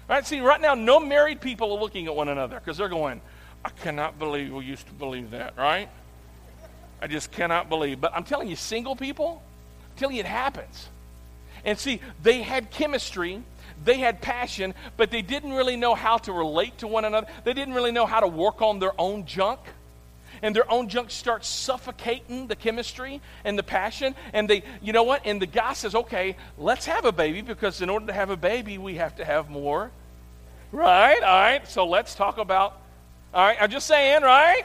Right? 0.07 0.25
See, 0.25 0.39
right 0.39 0.61
now, 0.61 0.75
no 0.75 0.99
married 0.99 1.41
people 1.41 1.73
are 1.73 1.79
looking 1.79 2.07
at 2.07 2.15
one 2.15 2.29
another 2.29 2.59
because 2.59 2.77
they're 2.77 2.89
going, 2.89 3.21
I 3.63 3.69
cannot 3.69 4.17
believe 4.17 4.53
we 4.53 4.65
used 4.65 4.87
to 4.87 4.93
believe 4.93 5.31
that, 5.31 5.57
right? 5.57 5.89
I 7.01 7.07
just 7.07 7.31
cannot 7.31 7.69
believe. 7.69 7.99
But 7.99 8.13
I'm 8.15 8.23
telling 8.23 8.47
you, 8.47 8.55
single 8.55 8.95
people, 8.95 9.41
I'm 9.91 9.97
telling 9.97 10.15
you, 10.15 10.21
it 10.21 10.25
happens. 10.25 10.89
And 11.65 11.77
see, 11.77 11.99
they 12.23 12.41
had 12.41 12.71
chemistry 12.71 13.41
they 13.83 13.97
had 13.97 14.21
passion, 14.21 14.73
but 14.97 15.11
they 15.11 15.21
didn't 15.21 15.53
really 15.53 15.75
know 15.75 15.95
how 15.95 16.17
to 16.19 16.31
relate 16.33 16.77
to 16.79 16.87
one 16.87 17.05
another. 17.05 17.27
They 17.43 17.53
didn't 17.53 17.73
really 17.73 17.91
know 17.91 18.05
how 18.05 18.19
to 18.19 18.27
work 18.27 18.61
on 18.61 18.79
their 18.79 18.93
own 18.99 19.25
junk. 19.25 19.59
and 20.43 20.55
their 20.55 20.69
own 20.71 20.89
junk 20.89 21.11
starts 21.11 21.47
suffocating 21.47 22.47
the 22.47 22.55
chemistry 22.55 23.21
and 23.43 23.57
the 23.57 23.63
passion. 23.63 24.15
And 24.33 24.49
they, 24.49 24.63
you 24.81 24.91
know 24.93 25.03
what? 25.03 25.21
And 25.25 25.41
the 25.41 25.45
guy 25.45 25.73
says, 25.73 25.93
okay, 25.93 26.35
let's 26.57 26.85
have 26.87 27.05
a 27.05 27.11
baby 27.11 27.41
because 27.41 27.81
in 27.81 27.89
order 27.89 28.07
to 28.07 28.13
have 28.13 28.29
a 28.29 28.37
baby, 28.37 28.77
we 28.77 28.95
have 28.95 29.15
to 29.17 29.25
have 29.25 29.49
more. 29.49 29.91
Right? 30.71 31.21
All 31.21 31.41
right. 31.41 31.67
So 31.67 31.85
let's 31.85 32.15
talk 32.15 32.37
about, 32.37 32.79
all 33.33 33.45
right, 33.45 33.57
I'm 33.59 33.69
just 33.69 33.87
saying, 33.87 34.23
right? 34.23 34.63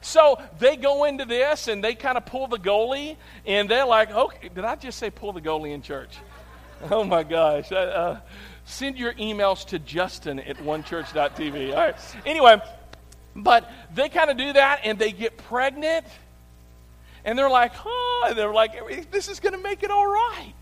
So 0.00 0.40
they 0.58 0.76
go 0.76 1.04
into 1.04 1.24
this 1.24 1.68
and 1.68 1.82
they 1.82 1.94
kind 1.94 2.18
of 2.18 2.26
pull 2.26 2.46
the 2.46 2.58
goalie, 2.58 3.16
and 3.46 3.68
they're 3.68 3.86
like, 3.86 4.10
okay, 4.10 4.48
did 4.54 4.64
I 4.64 4.76
just 4.76 4.98
say 4.98 5.10
pull 5.10 5.32
the 5.32 5.40
goalie 5.40 5.72
in 5.72 5.82
church? 5.82 6.10
Oh 6.90 7.02
my 7.02 7.22
gosh. 7.22 7.72
Uh, 7.72 7.76
uh, 7.76 8.20
send 8.64 8.98
your 8.98 9.12
emails 9.14 9.66
to 9.66 9.78
Justin 9.78 10.40
at 10.40 10.56
onechurch.tv. 10.58 11.70
All 11.70 11.76
right. 11.76 11.96
Anyway, 12.24 12.60
but 13.36 13.70
they 13.94 14.08
kind 14.08 14.30
of 14.30 14.36
do 14.36 14.52
that 14.52 14.80
and 14.84 14.98
they 14.98 15.12
get 15.12 15.36
pregnant 15.36 16.06
and 17.24 17.38
they're 17.38 17.50
like, 17.50 17.72
oh, 17.84 18.26
and 18.28 18.36
they're 18.36 18.52
like, 18.52 19.10
this 19.10 19.28
is 19.28 19.40
going 19.40 19.54
to 19.54 19.62
make 19.62 19.82
it 19.82 19.90
all 19.90 20.06
right. 20.06 20.52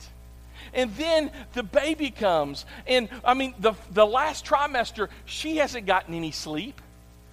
And 0.75 0.95
then 0.97 1.31
the 1.53 1.63
baby 1.63 2.11
comes. 2.11 2.65
And 2.87 3.09
I 3.25 3.35
mean, 3.35 3.55
the, 3.59 3.75
the 3.91 4.07
last 4.07 4.47
trimester, 4.47 5.09
she 5.25 5.57
hasn't 5.57 5.87
gotten 5.87 6.15
any 6.15 6.31
sleep, 6.31 6.81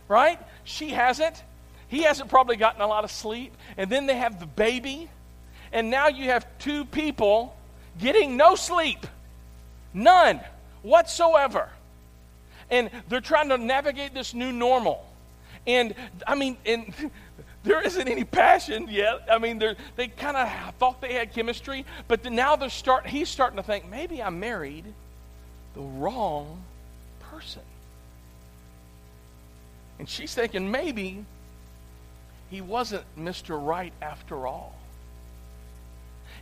right? 0.07 0.39
She 0.63 0.89
hasn't. 0.89 1.43
He 1.87 2.03
hasn't 2.03 2.29
probably 2.29 2.55
gotten 2.55 2.81
a 2.81 2.87
lot 2.87 3.03
of 3.03 3.11
sleep. 3.11 3.53
And 3.77 3.89
then 3.89 4.07
they 4.07 4.17
have 4.17 4.39
the 4.39 4.45
baby. 4.45 5.09
And 5.71 5.89
now 5.89 6.07
you 6.07 6.25
have 6.25 6.45
two 6.57 6.85
people 6.85 7.55
getting 7.99 8.35
no 8.35 8.55
sleep. 8.55 9.05
None 9.93 10.41
whatsoever. 10.81 11.69
And 12.69 12.89
they're 13.07 13.21
trying 13.21 13.49
to 13.49 13.57
navigate 13.57 14.13
this 14.13 14.33
new 14.33 14.51
normal. 14.51 15.05
And 15.65 15.95
I 16.27 16.35
mean, 16.35 16.57
and 16.65 16.93
there 17.63 17.81
isn't 17.81 18.07
any 18.07 18.23
passion 18.23 18.87
yet. 18.89 19.27
I 19.29 19.37
mean, 19.37 19.61
they 19.95 20.07
kind 20.07 20.37
of 20.37 20.75
thought 20.75 21.01
they 21.01 21.13
had 21.13 21.33
chemistry, 21.33 21.85
but 22.07 22.23
now 22.31 22.55
they're 22.55 22.69
start. 22.69 23.07
He's 23.07 23.29
starting 23.29 23.57
to 23.57 23.63
think 23.63 23.89
maybe 23.89 24.21
I 24.21 24.29
married 24.29 24.85
the 25.75 25.81
wrong 25.81 26.61
person, 27.31 27.61
and 29.97 30.07
she's 30.07 30.33
thinking 30.33 30.71
maybe 30.71 31.25
he 32.49 32.61
wasn't 32.61 33.03
Mr. 33.17 33.63
Right 33.63 33.93
after 34.01 34.47
all. 34.47 34.75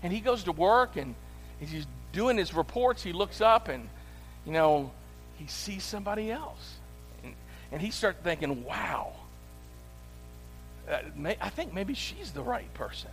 And 0.04 0.14
he 0.14 0.20
goes 0.20 0.44
to 0.44 0.52
work 0.52 0.96
and 0.96 1.16
he's 1.60 1.86
doing 2.14 2.38
his 2.38 2.54
reports. 2.54 3.04
He 3.04 3.14
looks 3.14 3.42
up 3.42 3.68
and, 3.68 3.90
you 4.48 4.54
know, 4.54 4.92
he 5.36 5.46
sees 5.48 5.84
somebody 5.84 6.32
else. 6.32 6.76
And, 7.22 7.36
and 7.74 7.82
he 7.82 7.92
starts 7.92 8.20
thinking, 8.24 8.64
wow, 8.64 9.12
uh, 10.90 11.00
I 11.42 11.50
think 11.50 11.74
maybe 11.74 11.94
she's 11.94 12.32
the 12.32 12.42
right 12.42 12.74
person. 12.74 13.12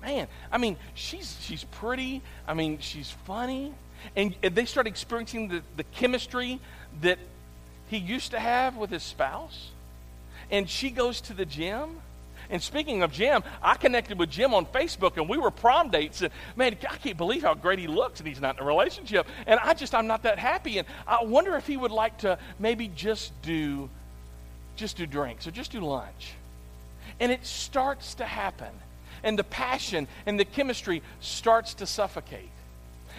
Man, 0.00 0.26
I 0.50 0.56
mean, 0.56 0.78
she's, 0.94 1.36
she's 1.42 1.64
pretty. 1.64 2.22
I 2.48 2.54
mean, 2.54 2.78
she's 2.80 3.10
funny. 3.10 3.74
And, 4.16 4.34
and 4.42 4.54
they 4.54 4.64
start 4.64 4.86
experiencing 4.86 5.48
the, 5.48 5.62
the 5.76 5.84
chemistry 5.84 6.58
that 7.02 7.18
he 7.88 7.98
used 7.98 8.30
to 8.30 8.40
have 8.40 8.76
with 8.78 8.90
his 8.90 9.02
spouse. 9.02 9.68
And 10.50 10.68
she 10.68 10.90
goes 10.90 11.20
to 11.20 11.34
the 11.34 11.44
gym. 11.44 12.00
And 12.52 12.62
speaking 12.62 13.02
of 13.02 13.10
Jim, 13.10 13.42
I 13.62 13.76
connected 13.76 14.18
with 14.18 14.30
Jim 14.30 14.52
on 14.52 14.66
Facebook 14.66 15.16
and 15.16 15.26
we 15.26 15.38
were 15.38 15.50
prom 15.50 15.88
dates. 15.88 16.20
And 16.20 16.30
man, 16.54 16.76
I 16.88 16.96
can't 16.96 17.16
believe 17.16 17.42
how 17.42 17.54
great 17.54 17.78
he 17.78 17.86
looks 17.86 18.20
and 18.20 18.28
he's 18.28 18.42
not 18.42 18.58
in 18.58 18.62
a 18.62 18.66
relationship. 18.66 19.26
And 19.46 19.58
I 19.58 19.72
just, 19.72 19.94
I'm 19.94 20.06
not 20.06 20.24
that 20.24 20.38
happy. 20.38 20.76
And 20.76 20.86
I 21.08 21.24
wonder 21.24 21.56
if 21.56 21.66
he 21.66 21.78
would 21.78 21.90
like 21.90 22.18
to 22.18 22.38
maybe 22.58 22.88
just 22.88 23.32
do, 23.40 23.88
just 24.76 24.98
do 24.98 25.06
drinks 25.06 25.46
or 25.46 25.50
just 25.50 25.72
do 25.72 25.80
lunch. 25.80 26.34
And 27.18 27.32
it 27.32 27.46
starts 27.46 28.14
to 28.16 28.26
happen. 28.26 28.70
And 29.22 29.38
the 29.38 29.44
passion 29.44 30.06
and 30.26 30.38
the 30.38 30.44
chemistry 30.44 31.02
starts 31.20 31.72
to 31.74 31.86
suffocate. 31.86 32.50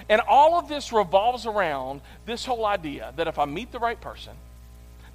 And 0.09 0.21
all 0.21 0.59
of 0.59 0.69
this 0.69 0.93
revolves 0.93 1.47
around 1.47 2.01
this 2.27 2.45
whole 2.45 2.67
idea 2.67 3.11
that 3.15 3.27
if 3.27 3.39
I 3.39 3.45
meet 3.45 3.71
the 3.71 3.79
right 3.79 3.99
person, 3.99 4.33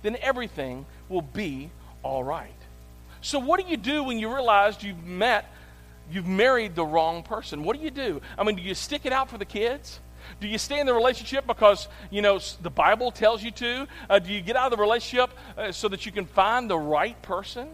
then 0.03 0.17
everything 0.21 0.87
will 1.09 1.23
be 1.23 1.71
all 2.03 2.25
right. 2.25 2.51
So, 3.21 3.39
what 3.39 3.61
do 3.61 3.69
you 3.69 3.77
do 3.77 4.05
when 4.05 4.19
you 4.19 4.33
realize 4.33 4.83
you've 4.83 5.05
met, 5.05 5.53
you've 6.11 6.27
married 6.27 6.75
the 6.75 6.85
wrong 6.85 7.23
person? 7.23 7.65
What 7.65 7.77
do 7.77 7.83
you 7.83 7.91
do? 7.91 8.21
I 8.37 8.45
mean, 8.45 8.57
do 8.57 8.63
you 8.63 8.75
stick 8.75 9.07
it 9.07 9.13
out 9.13 9.31
for 9.31 9.39
the 9.39 9.45
kids? 9.45 10.01
Do 10.41 10.47
you 10.47 10.59
stay 10.59 10.79
in 10.79 10.87
the 10.87 10.95
relationship 10.95 11.47
because, 11.47 11.89
you 12.11 12.23
know, 12.23 12.39
the 12.63 12.71
Bible 12.71 13.11
tells 13.11 13.43
you 13.43 13.51
to? 13.53 13.89
Uh, 14.09 14.19
do 14.19 14.33
you 14.33 14.41
get 14.41 14.57
out 14.57 14.71
of 14.71 14.77
the 14.79 14.83
relationship 14.83 15.31
uh, 15.57 15.73
so 15.73 15.89
that 15.89 16.07
you 16.07 16.13
can 16.13 16.27
find 16.27 16.69
the 16.69 16.79
right 16.79 17.21
person? 17.23 17.69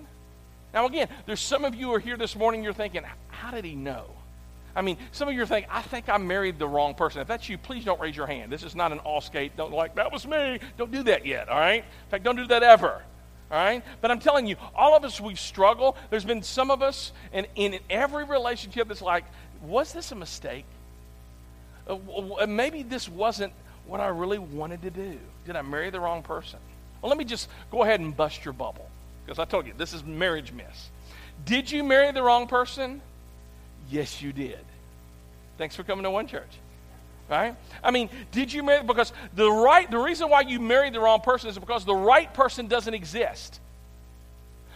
Now, 0.73 0.87
again, 0.87 1.09
there's 1.27 1.41
some 1.41 1.65
of 1.65 1.75
you 1.75 1.87
who 1.87 1.95
are 1.95 2.01
here 2.01 2.17
this 2.17 2.35
morning, 2.37 2.63
you're 2.63 2.73
thinking, 2.73 3.03
how 3.29 3.51
did 3.51 3.65
he 3.65 3.75
know? 3.75 4.07
I 4.77 4.83
mean, 4.83 4.97
some 5.13 5.29
of 5.29 5.35
you 5.35 5.43
are 5.43 5.47
thinking, 5.47 5.71
I 5.71 5.83
think 5.83 6.09
I 6.09 6.19
married 6.19 6.59
the 6.59 6.67
wrong 6.67 6.95
person. 6.95 7.21
If 7.21 7.29
that's 7.29 7.49
you, 7.49 7.59
please 7.59 7.85
don't 7.85 8.01
raise 8.01 8.17
your 8.17 8.27
hand. 8.27 8.51
This 8.51 8.65
is 8.65 8.75
not 8.75 8.91
an 8.91 8.99
all 9.01 9.21
skate. 9.21 9.57
Don't 9.57 9.73
like, 9.73 9.95
that 9.95 10.11
was 10.11 10.27
me. 10.27 10.59
Don't 10.77 10.91
do 10.91 11.05
that 11.05 11.27
yet, 11.27 11.49
all 11.49 11.59
right? 11.59 11.85
In 11.85 12.11
fact, 12.11 12.25
don't 12.25 12.37
do 12.37 12.47
that 12.49 12.65
ever. 12.65 13.03
All 13.51 13.59
right? 13.59 13.83
But 14.01 14.11
I'm 14.11 14.21
telling 14.21 14.47
you, 14.47 14.57
all 14.75 14.97
of 14.97 15.05
us, 15.05 15.21
we 15.21 15.35
struggle. 15.35 15.97
There's 16.11 16.25
been 16.25 16.43
some 16.43 16.71
of 16.71 16.83
us, 16.83 17.13
and 17.33 17.47
in 17.55 17.79
every 17.91 18.25
relationship, 18.25 18.91
it's 18.91 19.03
like, 19.03 19.25
was 19.63 19.93
this 19.93 20.13
a 20.13 20.15
mistake? 20.15 20.65
Uh, 21.87 22.47
maybe 22.47 22.83
this 22.83 23.09
wasn't 23.09 23.53
what 23.87 24.01
I 24.01 24.09
really 24.09 24.39
wanted 24.39 24.83
to 24.83 24.91
do. 24.91 25.19
Did 25.47 25.57
I 25.57 25.63
marry 25.63 25.91
the 25.91 26.01
wrong 26.01 26.23
person? 26.23 26.59
Well, 27.03 27.11
let 27.11 27.19
me 27.19 27.25
just 27.25 27.49
go 27.71 27.83
ahead 27.83 28.01
and 28.01 28.17
bust 28.17 28.45
your 28.45 28.55
bubble. 28.55 28.89
Because 29.25 29.39
I 29.39 29.45
told 29.45 29.67
you, 29.67 29.75
this 29.77 29.93
is 29.93 30.05
marriage 30.05 30.53
mess. 30.53 30.91
Did 31.45 31.71
you 31.71 31.85
marry 31.85 32.13
the 32.13 32.23
wrong 32.23 32.47
person? 32.47 33.03
Yes, 33.91 34.23
you 34.23 34.33
did. 34.33 34.59
Thanks 35.59 35.77
for 35.77 35.83
coming 35.83 36.05
to 36.05 36.11
one 36.11 36.27
church. 36.27 36.59
Right? 37.29 37.57
I 37.83 37.91
mean, 37.91 38.11
did 38.33 38.53
you 38.53 38.63
marry 38.63 38.83
because 38.83 39.13
the 39.35 39.51
right 39.51 39.91
the 39.91 39.99
reason 39.99 40.29
why 40.29 40.43
you 40.43 40.61
married 40.61 40.93
the 40.93 41.01
wrong 41.01 41.21
person 41.21 41.49
is 41.49 41.59
because 41.59 41.85
the 41.85 41.95
right 41.95 42.33
person 42.33 42.67
doesn't 42.67 42.93
exist. 42.93 43.61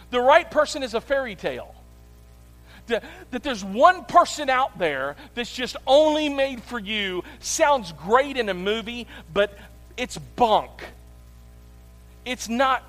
The 0.09 0.19
right 0.19 0.49
person 0.49 0.81
is 0.81 0.95
a 0.95 1.01
fairy 1.01 1.35
tale. 1.35 1.75
That, 2.87 3.03
that 3.29 3.43
there's 3.43 3.63
one 3.63 4.03
person 4.05 4.49
out 4.49 4.79
there 4.79 5.15
that's 5.35 5.53
just 5.53 5.77
only 5.85 6.27
made 6.27 6.63
for 6.63 6.79
you 6.79 7.23
sounds 7.39 7.91
great 7.91 8.35
in 8.35 8.49
a 8.49 8.55
movie, 8.55 9.05
but 9.31 9.55
it's 9.95 10.17
bunk. 10.17 10.71
It's 12.25 12.49
not 12.49 12.83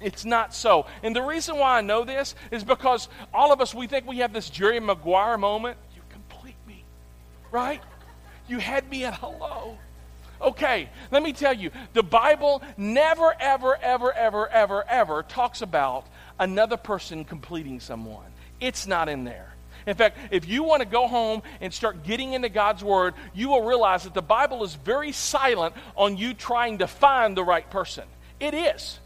it's 0.00 0.24
not 0.24 0.54
so. 0.54 0.86
And 1.02 1.14
the 1.14 1.22
reason 1.22 1.58
why 1.58 1.78
I 1.78 1.80
know 1.82 2.04
this 2.04 2.34
is 2.50 2.64
because 2.64 3.08
all 3.34 3.52
of 3.52 3.60
us, 3.60 3.74
we 3.74 3.86
think 3.86 4.06
we 4.06 4.18
have 4.18 4.32
this 4.32 4.48
Jerry 4.48 4.80
Maguire 4.80 5.36
moment. 5.36 5.76
You 5.94 6.02
complete 6.10 6.56
me, 6.66 6.84
right? 7.50 7.82
You 8.50 8.58
had 8.58 8.90
me 8.90 9.04
at 9.04 9.14
hello. 9.14 9.78
Okay, 10.42 10.88
let 11.12 11.22
me 11.22 11.32
tell 11.32 11.52
you 11.52 11.70
the 11.92 12.02
Bible 12.02 12.62
never, 12.76 13.32
ever, 13.38 13.76
ever, 13.80 14.12
ever, 14.12 14.48
ever, 14.48 14.88
ever 14.88 15.22
talks 15.22 15.62
about 15.62 16.04
another 16.36 16.76
person 16.76 17.24
completing 17.24 17.78
someone. 17.78 18.26
It's 18.58 18.88
not 18.88 19.08
in 19.08 19.22
there. 19.22 19.54
In 19.86 19.94
fact, 19.94 20.18
if 20.32 20.48
you 20.48 20.64
want 20.64 20.82
to 20.82 20.88
go 20.88 21.06
home 21.06 21.42
and 21.60 21.72
start 21.72 22.02
getting 22.02 22.32
into 22.32 22.48
God's 22.48 22.82
Word, 22.82 23.14
you 23.34 23.50
will 23.50 23.62
realize 23.62 24.02
that 24.02 24.14
the 24.14 24.22
Bible 24.22 24.64
is 24.64 24.74
very 24.74 25.12
silent 25.12 25.76
on 25.94 26.16
you 26.16 26.34
trying 26.34 26.78
to 26.78 26.88
find 26.88 27.36
the 27.36 27.44
right 27.44 27.68
person. 27.70 28.04
It 28.40 28.52
is. 28.52 28.98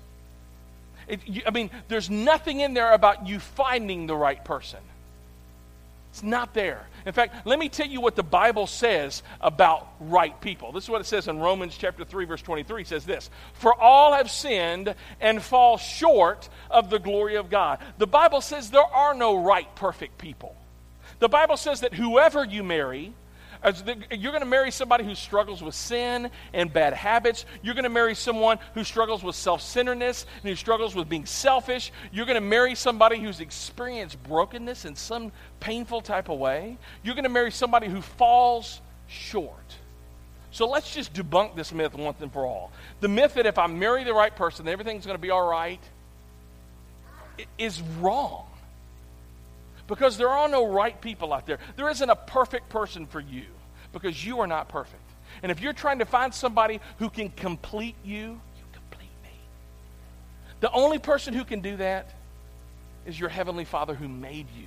It, 1.06 1.20
you, 1.26 1.42
I 1.46 1.50
mean, 1.50 1.70
there's 1.88 2.08
nothing 2.08 2.60
in 2.60 2.72
there 2.72 2.92
about 2.92 3.28
you 3.28 3.40
finding 3.40 4.06
the 4.06 4.16
right 4.16 4.42
person. 4.42 4.80
It's 6.14 6.22
not 6.22 6.54
there. 6.54 6.86
In 7.06 7.12
fact, 7.12 7.44
let 7.44 7.58
me 7.58 7.68
tell 7.68 7.88
you 7.88 8.00
what 8.00 8.14
the 8.14 8.22
Bible 8.22 8.68
says 8.68 9.24
about 9.40 9.88
right 9.98 10.40
people. 10.40 10.70
This 10.70 10.84
is 10.84 10.88
what 10.88 11.00
it 11.00 11.06
says 11.06 11.26
in 11.26 11.40
Romans 11.40 11.76
chapter 11.76 12.04
3 12.04 12.24
verse 12.24 12.40
23. 12.40 12.82
It 12.82 12.86
says 12.86 13.04
this, 13.04 13.30
"For 13.54 13.74
all 13.74 14.12
have 14.12 14.30
sinned 14.30 14.94
and 15.20 15.42
fall 15.42 15.76
short 15.76 16.48
of 16.70 16.88
the 16.88 17.00
glory 17.00 17.34
of 17.34 17.50
God." 17.50 17.80
The 17.98 18.06
Bible 18.06 18.40
says 18.40 18.70
there 18.70 18.84
are 18.94 19.12
no 19.12 19.34
right 19.34 19.66
perfect 19.74 20.18
people. 20.18 20.54
The 21.18 21.28
Bible 21.28 21.56
says 21.56 21.80
that 21.80 21.94
whoever 21.94 22.44
you 22.44 22.62
marry, 22.62 23.12
you're 23.64 24.32
going 24.32 24.40
to 24.40 24.46
marry 24.46 24.70
somebody 24.70 25.04
who 25.04 25.14
struggles 25.14 25.62
with 25.62 25.74
sin 25.74 26.30
and 26.52 26.72
bad 26.72 26.92
habits. 26.92 27.46
You're 27.62 27.74
going 27.74 27.84
to 27.84 27.90
marry 27.90 28.14
someone 28.14 28.58
who 28.74 28.84
struggles 28.84 29.24
with 29.24 29.34
self 29.34 29.62
centeredness 29.62 30.26
and 30.42 30.50
who 30.50 30.56
struggles 30.56 30.94
with 30.94 31.08
being 31.08 31.24
selfish. 31.24 31.90
You're 32.12 32.26
going 32.26 32.34
to 32.34 32.42
marry 32.42 32.74
somebody 32.74 33.18
who's 33.18 33.40
experienced 33.40 34.22
brokenness 34.24 34.84
in 34.84 34.96
some 34.96 35.32
painful 35.60 36.02
type 36.02 36.28
of 36.28 36.38
way. 36.38 36.76
You're 37.02 37.14
going 37.14 37.24
to 37.24 37.30
marry 37.30 37.50
somebody 37.50 37.88
who 37.88 38.02
falls 38.02 38.82
short. 39.06 39.76
So 40.50 40.68
let's 40.68 40.92
just 40.92 41.14
debunk 41.14 41.56
this 41.56 41.72
myth 41.72 41.94
once 41.94 42.20
and 42.20 42.32
for 42.32 42.44
all. 42.44 42.70
The 43.00 43.08
myth 43.08 43.34
that 43.34 43.46
if 43.46 43.58
I 43.58 43.66
marry 43.66 44.04
the 44.04 44.14
right 44.14 44.34
person, 44.34 44.68
everything's 44.68 45.06
going 45.06 45.16
to 45.16 45.22
be 45.22 45.30
all 45.30 45.48
right 45.48 45.80
is 47.58 47.80
wrong. 47.98 48.46
Because 49.86 50.16
there 50.16 50.28
are 50.28 50.48
no 50.48 50.66
right 50.66 50.98
people 51.00 51.32
out 51.32 51.46
there. 51.46 51.58
There 51.76 51.90
isn't 51.90 52.08
a 52.08 52.16
perfect 52.16 52.68
person 52.68 53.06
for 53.06 53.20
you 53.20 53.44
because 53.94 54.24
you 54.24 54.40
are 54.40 54.46
not 54.46 54.68
perfect. 54.68 55.00
And 55.42 55.50
if 55.50 55.60
you're 55.60 55.72
trying 55.72 56.00
to 56.00 56.04
find 56.04 56.34
somebody 56.34 56.80
who 56.98 57.08
can 57.08 57.30
complete 57.30 57.96
you, 58.04 58.18
you 58.20 58.64
complete 58.72 59.10
me. 59.22 59.30
The 60.60 60.70
only 60.70 60.98
person 60.98 61.32
who 61.32 61.44
can 61.44 61.60
do 61.60 61.76
that 61.78 62.10
is 63.06 63.18
your 63.18 63.30
Heavenly 63.30 63.64
Father 63.64 63.94
who 63.94 64.08
made 64.08 64.46
you. 64.56 64.66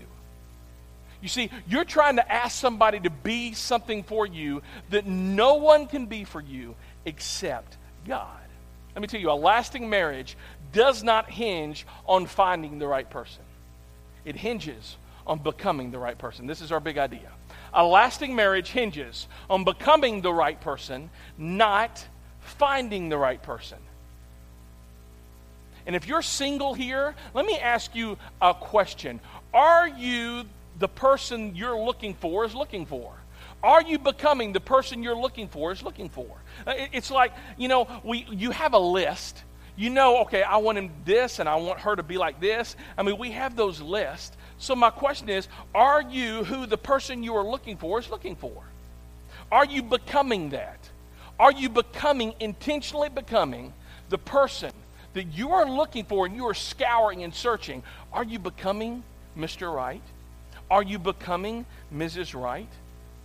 You 1.21 1.29
see, 1.29 1.49
you're 1.67 1.85
trying 1.85 2.17
to 2.17 2.31
ask 2.31 2.59
somebody 2.59 2.99
to 2.99 3.09
be 3.09 3.53
something 3.53 4.03
for 4.03 4.25
you 4.25 4.61
that 4.89 5.07
no 5.07 5.55
one 5.55 5.87
can 5.87 6.05
be 6.05 6.23
for 6.23 6.41
you 6.41 6.75
except 7.05 7.77
God. 8.07 8.37
Let 8.93 9.01
me 9.01 9.07
tell 9.07 9.19
you, 9.19 9.31
a 9.31 9.33
lasting 9.33 9.89
marriage 9.89 10.37
does 10.73 11.03
not 11.03 11.29
hinge 11.29 11.85
on 12.05 12.25
finding 12.25 12.77
the 12.79 12.87
right 12.87 13.09
person, 13.09 13.43
it 14.25 14.35
hinges 14.35 14.97
on 15.25 15.39
becoming 15.39 15.91
the 15.91 15.99
right 15.99 16.17
person. 16.17 16.47
This 16.47 16.61
is 16.61 16.71
our 16.71 16.79
big 16.79 16.97
idea. 16.97 17.31
A 17.73 17.85
lasting 17.85 18.35
marriage 18.35 18.69
hinges 18.69 19.27
on 19.49 19.63
becoming 19.63 20.21
the 20.21 20.33
right 20.33 20.59
person, 20.59 21.09
not 21.37 22.05
finding 22.39 23.09
the 23.09 23.17
right 23.17 23.41
person. 23.41 23.77
And 25.85 25.95
if 25.95 26.07
you're 26.07 26.21
single 26.21 26.73
here, 26.73 27.15
let 27.33 27.45
me 27.45 27.57
ask 27.57 27.95
you 27.95 28.17
a 28.41 28.53
question. 28.53 29.19
Are 29.53 29.87
you 29.87 30.43
the 30.79 30.87
person 30.87 31.55
you're 31.55 31.79
looking 31.79 32.13
for 32.13 32.45
is 32.45 32.53
looking 32.53 32.85
for? 32.85 33.13
Are 33.63 33.81
you 33.81 33.97
becoming 33.97 34.53
the 34.53 34.59
person 34.59 35.01
you're 35.01 35.15
looking 35.15 35.47
for 35.47 35.71
is 35.71 35.81
looking 35.81 36.09
for? 36.09 36.27
Uh, 36.65 36.73
it's 36.93 37.09
like, 37.09 37.33
you 37.57 37.67
know, 37.67 37.87
we, 38.03 38.27
you 38.29 38.51
have 38.51 38.73
a 38.73 38.79
list. 38.79 39.43
You 39.75 39.89
know, 39.89 40.21
okay, 40.21 40.43
I 40.43 40.57
want 40.57 40.77
him 40.77 40.91
this 41.05 41.39
and 41.39 41.47
I 41.47 41.55
want 41.55 41.79
her 41.79 41.95
to 41.95 42.03
be 42.03 42.17
like 42.17 42.39
this. 42.39 42.75
I 42.97 43.03
mean, 43.03 43.17
we 43.17 43.31
have 43.31 43.55
those 43.55 43.81
lists. 43.81 44.35
So, 44.59 44.75
my 44.75 44.89
question 44.89 45.29
is 45.29 45.47
are 45.75 46.01
you 46.01 46.43
who 46.43 46.65
the 46.65 46.77
person 46.77 47.23
you 47.23 47.35
are 47.35 47.43
looking 47.43 47.77
for 47.77 47.99
is 47.99 48.09
looking 48.09 48.35
for? 48.35 48.63
Are 49.51 49.65
you 49.65 49.83
becoming 49.83 50.49
that? 50.49 50.79
Are 51.39 51.51
you 51.51 51.69
becoming, 51.69 52.33
intentionally 52.39 53.09
becoming, 53.09 53.73
the 54.09 54.17
person 54.17 54.71
that 55.13 55.25
you 55.25 55.51
are 55.51 55.69
looking 55.69 56.03
for 56.05 56.25
and 56.25 56.35
you 56.35 56.47
are 56.47 56.53
scouring 56.53 57.23
and 57.23 57.33
searching? 57.33 57.83
Are 58.11 58.23
you 58.23 58.39
becoming 58.39 59.03
Mr. 59.37 59.73
Right? 59.73 60.01
Are 60.69 60.83
you 60.83 60.99
becoming 60.99 61.65
Mrs. 61.93 62.39
Right? 62.39 62.69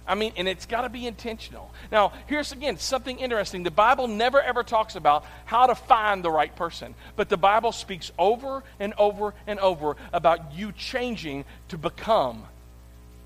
I 0.06 0.14
mean, 0.14 0.32
and 0.36 0.48
it's 0.48 0.66
got 0.66 0.82
to 0.82 0.88
be 0.88 1.06
intentional. 1.06 1.70
Now, 1.90 2.12
here's 2.26 2.52
again 2.52 2.76
something 2.78 3.18
interesting. 3.18 3.62
The 3.62 3.70
Bible 3.70 4.08
never 4.08 4.40
ever 4.40 4.62
talks 4.62 4.96
about 4.96 5.24
how 5.44 5.66
to 5.66 5.74
find 5.74 6.24
the 6.24 6.30
right 6.30 6.54
person, 6.54 6.94
but 7.16 7.28
the 7.28 7.36
Bible 7.36 7.72
speaks 7.72 8.10
over 8.18 8.64
and 8.80 8.94
over 8.98 9.34
and 9.46 9.60
over 9.60 9.96
about 10.12 10.54
you 10.54 10.72
changing 10.72 11.44
to 11.68 11.78
become 11.78 12.44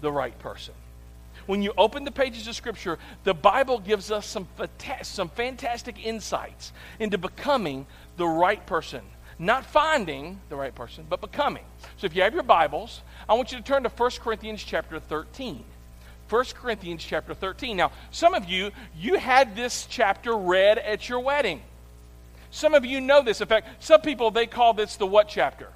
the 0.01 0.13
right 0.13 0.39
person. 0.39 0.75
When 1.47 1.63
you 1.63 1.73
open 1.79 2.05
the 2.05 2.11
pages 2.11 2.49
of 2.49 2.57
Scripture, 2.57 2.99
the 3.25 3.35
Bible 3.35 3.79
gives 3.79 4.11
us 4.11 4.27
some, 4.27 4.49
some 5.03 5.29
fantastic 5.29 6.05
insights 6.05 6.73
into 6.99 7.19
becoming 7.19 7.87
the 8.17 8.27
right 8.27 8.65
person. 8.67 9.03
Not 9.39 9.67
finding 9.67 10.41
the 10.49 10.57
right 10.57 10.75
person, 10.75 11.07
but 11.09 11.21
becoming. 11.21 11.65
So 11.99 12.07
if 12.07 12.17
you 12.17 12.23
have 12.23 12.35
your 12.35 12.43
Bibles, 12.43 13.03
I 13.29 13.35
want 13.35 13.53
you 13.53 13.59
to 13.59 13.65
turn 13.65 13.83
to 13.85 13.91
1 13.91 14.11
Corinthians 14.23 14.65
chapter 14.65 14.99
13. 14.99 15.63
1 16.29 16.45
Corinthians 16.55 17.05
chapter 17.05 17.35
13. 17.35 17.77
Now, 17.77 17.93
some 18.11 18.35
of 18.35 18.47
you, 18.47 18.71
you 18.97 19.17
had 19.17 19.55
this 19.55 19.87
chapter 19.89 20.37
read 20.37 20.79
at 20.79 21.09
your 21.09 21.21
wedding. 21.21 21.63
Some 22.51 22.75
of 22.75 22.85
you 22.85 23.01
know 23.01 23.23
this. 23.23 23.41
In 23.41 23.49
fact, 23.49 23.85
some 23.85 24.01
people, 24.01 24.31
they 24.31 24.47
call 24.47 24.75
this 24.75 24.97
the 24.97 25.07
what 25.07 25.29
chapter? 25.29 25.69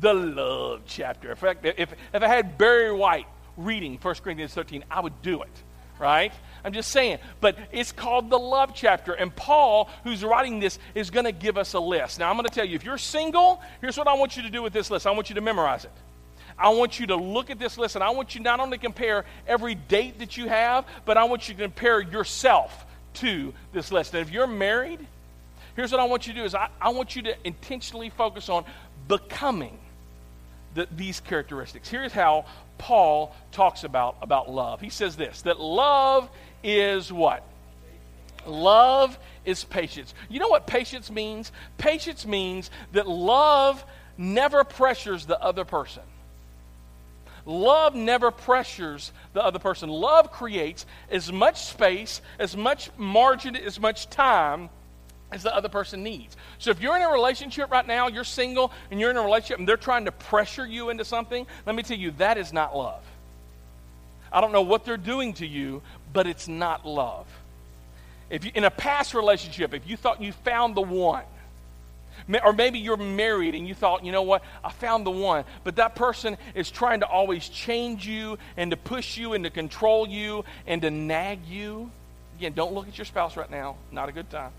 The 0.00 0.12
love 0.12 0.82
chapter. 0.86 1.30
In 1.30 1.36
fact, 1.36 1.64
if, 1.64 1.92
if 2.12 2.22
I 2.22 2.26
had 2.26 2.58
Barry 2.58 2.92
White 2.92 3.26
reading 3.56 3.98
1 4.00 4.14
Corinthians 4.16 4.52
13, 4.54 4.84
I 4.90 5.00
would 5.00 5.22
do 5.22 5.42
it, 5.42 5.62
right? 5.98 6.32
I'm 6.64 6.72
just 6.72 6.90
saying. 6.90 7.18
But 7.40 7.56
it's 7.70 7.92
called 7.92 8.30
the 8.30 8.38
love 8.38 8.72
chapter. 8.74 9.12
And 9.12 9.34
Paul, 9.34 9.88
who's 10.04 10.24
writing 10.24 10.60
this, 10.60 10.78
is 10.94 11.10
going 11.10 11.26
to 11.26 11.32
give 11.32 11.56
us 11.56 11.74
a 11.74 11.80
list. 11.80 12.18
Now, 12.18 12.30
I'm 12.30 12.36
going 12.36 12.48
to 12.48 12.54
tell 12.54 12.64
you 12.64 12.74
if 12.74 12.84
you're 12.84 12.98
single, 12.98 13.62
here's 13.80 13.96
what 13.96 14.08
I 14.08 14.14
want 14.14 14.36
you 14.36 14.42
to 14.42 14.50
do 14.50 14.62
with 14.62 14.72
this 14.72 14.90
list 14.90 15.06
I 15.06 15.10
want 15.12 15.28
you 15.28 15.34
to 15.36 15.40
memorize 15.40 15.84
it. 15.84 15.92
I 16.62 16.68
want 16.68 17.00
you 17.00 17.08
to 17.08 17.16
look 17.16 17.50
at 17.50 17.58
this 17.58 17.76
list 17.76 17.96
and 17.96 18.04
I 18.04 18.10
want 18.10 18.36
you 18.36 18.40
not 18.40 18.60
only 18.60 18.78
to 18.78 18.80
compare 18.80 19.24
every 19.48 19.74
date 19.74 20.20
that 20.20 20.36
you 20.36 20.48
have, 20.48 20.86
but 21.04 21.16
I 21.16 21.24
want 21.24 21.48
you 21.48 21.56
to 21.56 21.62
compare 21.62 22.00
yourself 22.00 22.86
to 23.14 23.52
this 23.72 23.90
list. 23.90 24.14
And 24.14 24.24
if 24.24 24.32
you're 24.32 24.46
married, 24.46 25.04
here's 25.74 25.90
what 25.90 26.00
I 26.00 26.04
want 26.04 26.28
you 26.28 26.34
to 26.34 26.38
do 26.38 26.44
is 26.44 26.54
I, 26.54 26.68
I 26.80 26.90
want 26.90 27.16
you 27.16 27.22
to 27.22 27.34
intentionally 27.44 28.10
focus 28.10 28.48
on 28.48 28.64
becoming 29.08 29.76
the, 30.74 30.86
these 30.94 31.18
characteristics. 31.18 31.88
Here's 31.88 32.12
how 32.12 32.44
Paul 32.78 33.34
talks 33.50 33.82
about, 33.82 34.16
about 34.22 34.48
love. 34.48 34.80
He 34.80 34.88
says 34.88 35.16
this 35.16 35.42
that 35.42 35.58
love 35.58 36.30
is 36.62 37.12
what? 37.12 37.44
Love 38.46 39.18
is 39.44 39.64
patience. 39.64 40.14
You 40.28 40.38
know 40.38 40.48
what 40.48 40.68
patience 40.68 41.10
means? 41.10 41.50
Patience 41.76 42.24
means 42.24 42.70
that 42.92 43.08
love 43.08 43.84
never 44.16 44.62
pressures 44.62 45.26
the 45.26 45.40
other 45.40 45.64
person. 45.64 46.02
Love 47.44 47.94
never 47.94 48.30
pressures 48.30 49.12
the 49.32 49.42
other 49.42 49.58
person. 49.58 49.88
Love 49.88 50.30
creates 50.30 50.86
as 51.10 51.32
much 51.32 51.64
space, 51.64 52.20
as 52.38 52.56
much 52.56 52.90
margin, 52.96 53.56
as 53.56 53.80
much 53.80 54.08
time 54.10 54.70
as 55.32 55.42
the 55.42 55.54
other 55.54 55.68
person 55.68 56.02
needs. 56.02 56.36
So 56.58 56.70
if 56.70 56.80
you're 56.80 56.94
in 56.96 57.02
a 57.02 57.10
relationship 57.10 57.70
right 57.70 57.86
now, 57.86 58.08
you're 58.08 58.22
single, 58.22 58.70
and 58.90 59.00
you're 59.00 59.10
in 59.10 59.16
a 59.16 59.22
relationship 59.22 59.58
and 59.58 59.66
they're 59.66 59.76
trying 59.76 60.04
to 60.04 60.12
pressure 60.12 60.66
you 60.66 60.90
into 60.90 61.04
something, 61.04 61.46
let 61.66 61.74
me 61.74 61.82
tell 61.82 61.96
you, 61.96 62.12
that 62.12 62.38
is 62.38 62.52
not 62.52 62.76
love. 62.76 63.02
I 64.30 64.40
don't 64.40 64.52
know 64.52 64.62
what 64.62 64.84
they're 64.84 64.96
doing 64.96 65.34
to 65.34 65.46
you, 65.46 65.82
but 66.12 66.26
it's 66.26 66.48
not 66.48 66.86
love. 66.86 67.26
If 68.30 68.44
you, 68.44 68.52
in 68.54 68.64
a 68.64 68.70
past 68.70 69.14
relationship, 69.14 69.74
if 69.74 69.88
you 69.88 69.96
thought 69.96 70.22
you 70.22 70.32
found 70.32 70.74
the 70.74 70.82
one, 70.82 71.24
or 72.44 72.52
maybe 72.52 72.78
you're 72.78 72.96
married 72.96 73.54
and 73.54 73.66
you 73.66 73.74
thought, 73.74 74.04
you 74.04 74.12
know 74.12 74.22
what, 74.22 74.42
I 74.62 74.70
found 74.70 75.06
the 75.06 75.10
one. 75.10 75.44
But 75.64 75.76
that 75.76 75.94
person 75.94 76.36
is 76.54 76.70
trying 76.70 77.00
to 77.00 77.06
always 77.06 77.48
change 77.48 78.06
you 78.06 78.38
and 78.56 78.70
to 78.70 78.76
push 78.76 79.16
you 79.16 79.32
and 79.32 79.44
to 79.44 79.50
control 79.50 80.08
you 80.08 80.44
and 80.66 80.82
to 80.82 80.90
nag 80.90 81.46
you. 81.46 81.90
Again, 82.38 82.52
don't 82.52 82.72
look 82.72 82.88
at 82.88 82.96
your 82.96 83.04
spouse 83.04 83.36
right 83.36 83.50
now. 83.50 83.76
Not 83.90 84.08
a 84.08 84.12
good 84.12 84.30
time. 84.30 84.52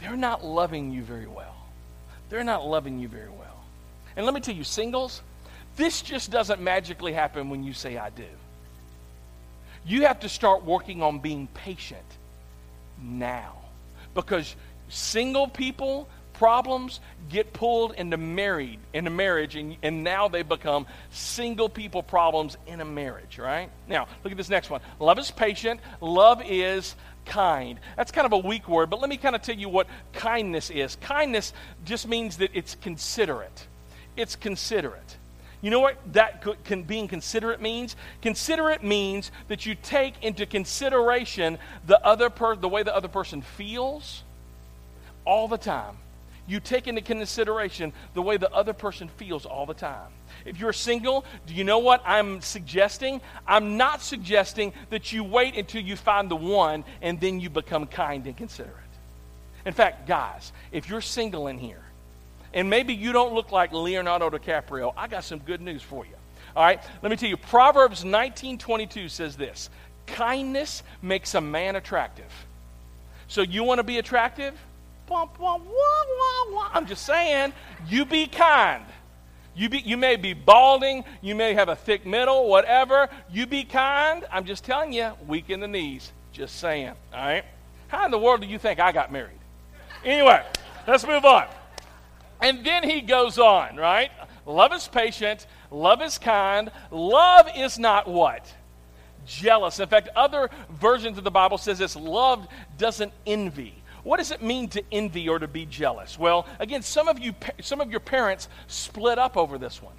They're 0.00 0.16
not 0.16 0.44
loving 0.44 0.90
you 0.90 1.02
very 1.02 1.26
well. 1.26 1.54
They're 2.28 2.44
not 2.44 2.66
loving 2.66 2.98
you 2.98 3.08
very 3.08 3.28
well. 3.28 3.64
And 4.16 4.26
let 4.26 4.34
me 4.34 4.40
tell 4.40 4.54
you, 4.54 4.64
singles, 4.64 5.22
this 5.76 6.02
just 6.02 6.30
doesn't 6.30 6.60
magically 6.60 7.12
happen 7.12 7.50
when 7.50 7.64
you 7.64 7.72
say, 7.72 7.96
I 7.96 8.10
do. 8.10 8.24
You 9.86 10.02
have 10.02 10.20
to 10.20 10.28
start 10.28 10.64
working 10.64 11.02
on 11.02 11.18
being 11.18 11.46
patient 11.48 12.00
now 13.00 13.54
because 14.14 14.54
Single 14.88 15.48
people 15.48 16.08
problems 16.34 17.00
get 17.30 17.52
pulled 17.52 17.94
into 17.94 18.16
married 18.16 18.78
into 18.92 19.08
marriage 19.08 19.56
and, 19.56 19.76
and 19.82 20.04
now 20.04 20.28
they 20.28 20.42
become 20.42 20.84
single 21.10 21.68
people 21.68 22.02
problems 22.02 22.56
in 22.66 22.80
a 22.80 22.84
marriage 22.84 23.38
right? 23.38 23.70
Now 23.88 24.08
look 24.22 24.32
at 24.32 24.36
this 24.36 24.50
next 24.50 24.68
one. 24.68 24.80
Love 24.98 25.18
is 25.18 25.30
patient. 25.30 25.80
Love 26.00 26.42
is 26.44 26.96
kind. 27.24 27.78
That's 27.96 28.10
kind 28.10 28.26
of 28.26 28.32
a 28.32 28.38
weak 28.38 28.68
word 28.68 28.90
but 28.90 29.00
let 29.00 29.08
me 29.08 29.16
kind 29.16 29.34
of 29.34 29.42
tell 29.42 29.56
you 29.56 29.68
what 29.68 29.86
kindness 30.12 30.70
is. 30.70 30.96
Kindness 30.96 31.52
just 31.84 32.06
means 32.08 32.38
that 32.38 32.50
it's 32.52 32.74
considerate. 32.74 33.66
It's 34.16 34.36
considerate. 34.36 35.16
You 35.62 35.70
know 35.70 35.80
what 35.80 35.96
that 36.12 36.44
can, 36.64 36.82
being 36.82 37.08
considerate 37.08 37.62
means? 37.62 37.96
Considerate 38.20 38.84
means 38.84 39.30
that 39.48 39.64
you 39.64 39.74
take 39.74 40.22
into 40.22 40.44
consideration 40.44 41.56
the 41.86 42.04
other 42.04 42.28
per, 42.28 42.54
the 42.54 42.68
way 42.68 42.82
the 42.82 42.94
other 42.94 43.08
person 43.08 43.40
feels, 43.40 44.23
all 45.24 45.48
the 45.48 45.58
time. 45.58 45.96
You 46.46 46.60
take 46.60 46.86
into 46.86 47.00
consideration 47.00 47.92
the 48.12 48.20
way 48.20 48.36
the 48.36 48.52
other 48.52 48.74
person 48.74 49.08
feels 49.08 49.46
all 49.46 49.64
the 49.64 49.74
time. 49.74 50.10
If 50.44 50.60
you're 50.60 50.74
single, 50.74 51.24
do 51.46 51.54
you 51.54 51.64
know 51.64 51.78
what 51.78 52.02
I'm 52.04 52.42
suggesting? 52.42 53.22
I'm 53.46 53.78
not 53.78 54.02
suggesting 54.02 54.74
that 54.90 55.12
you 55.12 55.24
wait 55.24 55.56
until 55.56 55.80
you 55.80 55.96
find 55.96 56.30
the 56.30 56.36
one 56.36 56.84
and 57.00 57.18
then 57.18 57.40
you 57.40 57.48
become 57.48 57.86
kind 57.86 58.26
and 58.26 58.36
considerate. 58.36 58.76
In 59.64 59.72
fact, 59.72 60.06
guys, 60.06 60.52
if 60.70 60.90
you're 60.90 61.00
single 61.00 61.46
in 61.46 61.56
here, 61.56 61.80
and 62.52 62.68
maybe 62.68 62.94
you 62.94 63.12
don't 63.12 63.34
look 63.34 63.50
like 63.50 63.72
Leonardo 63.72 64.28
DiCaprio, 64.30 64.92
I 64.96 65.08
got 65.08 65.24
some 65.24 65.38
good 65.38 65.62
news 65.62 65.82
for 65.82 66.04
you. 66.04 66.14
All 66.54 66.62
right, 66.62 66.80
let 67.02 67.10
me 67.10 67.16
tell 67.16 67.28
you. 67.28 67.36
Proverbs 67.36 68.04
19:22 68.04 69.08
says 69.08 69.36
this: 69.36 69.70
"Kindness 70.06 70.82
makes 71.02 71.34
a 71.34 71.40
man 71.40 71.74
attractive." 71.74 72.30
So 73.26 73.40
you 73.40 73.64
want 73.64 73.78
to 73.78 73.82
be 73.82 73.98
attractive? 73.98 74.54
I'm 76.72 76.86
just 76.86 77.04
saying, 77.04 77.52
you 77.88 78.04
be 78.04 78.26
kind. 78.26 78.84
You, 79.56 79.68
be, 79.68 79.78
you 79.78 79.96
may 79.96 80.16
be 80.16 80.32
balding, 80.32 81.04
you 81.20 81.34
may 81.34 81.54
have 81.54 81.68
a 81.68 81.76
thick 81.76 82.04
middle, 82.04 82.48
whatever. 82.48 83.08
You 83.30 83.46
be 83.46 83.64
kind. 83.64 84.24
I'm 84.32 84.44
just 84.44 84.64
telling 84.64 84.92
you, 84.92 85.12
weak 85.28 85.50
in 85.50 85.60
the 85.60 85.68
knees. 85.68 86.12
Just 86.32 86.56
saying. 86.56 86.94
All 87.12 87.24
right? 87.24 87.44
How 87.88 88.04
in 88.04 88.10
the 88.10 88.18
world 88.18 88.40
do 88.40 88.48
you 88.48 88.58
think 88.58 88.80
I 88.80 88.90
got 88.90 89.12
married? 89.12 89.38
Anyway, 90.04 90.44
let's 90.86 91.06
move 91.06 91.24
on. 91.24 91.46
And 92.40 92.64
then 92.64 92.82
he 92.82 93.00
goes 93.00 93.38
on, 93.38 93.76
right? 93.76 94.10
Love 94.44 94.72
is 94.72 94.88
patient, 94.88 95.46
love 95.70 96.02
is 96.02 96.18
kind, 96.18 96.70
love 96.90 97.48
is 97.56 97.78
not 97.78 98.08
what? 98.08 98.52
Jealous. 99.26 99.78
In 99.78 99.88
fact, 99.88 100.08
other 100.16 100.50
versions 100.68 101.16
of 101.16 101.24
the 101.24 101.30
Bible 101.30 101.56
says 101.56 101.78
this 101.78 101.96
love 101.96 102.46
doesn't 102.76 103.12
envy 103.26 103.74
what 104.04 104.18
does 104.18 104.30
it 104.30 104.42
mean 104.42 104.68
to 104.68 104.82
envy 104.92 105.28
or 105.28 105.38
to 105.38 105.48
be 105.48 105.66
jealous? 105.66 106.18
Well, 106.18 106.46
again, 106.58 106.82
some 106.82 107.08
of 107.08 107.18
you, 107.18 107.34
some 107.60 107.80
of 107.80 107.90
your 107.90 108.00
parents 108.00 108.48
split 108.68 109.18
up 109.18 109.36
over 109.36 109.58
this 109.58 109.82
one. 109.82 109.94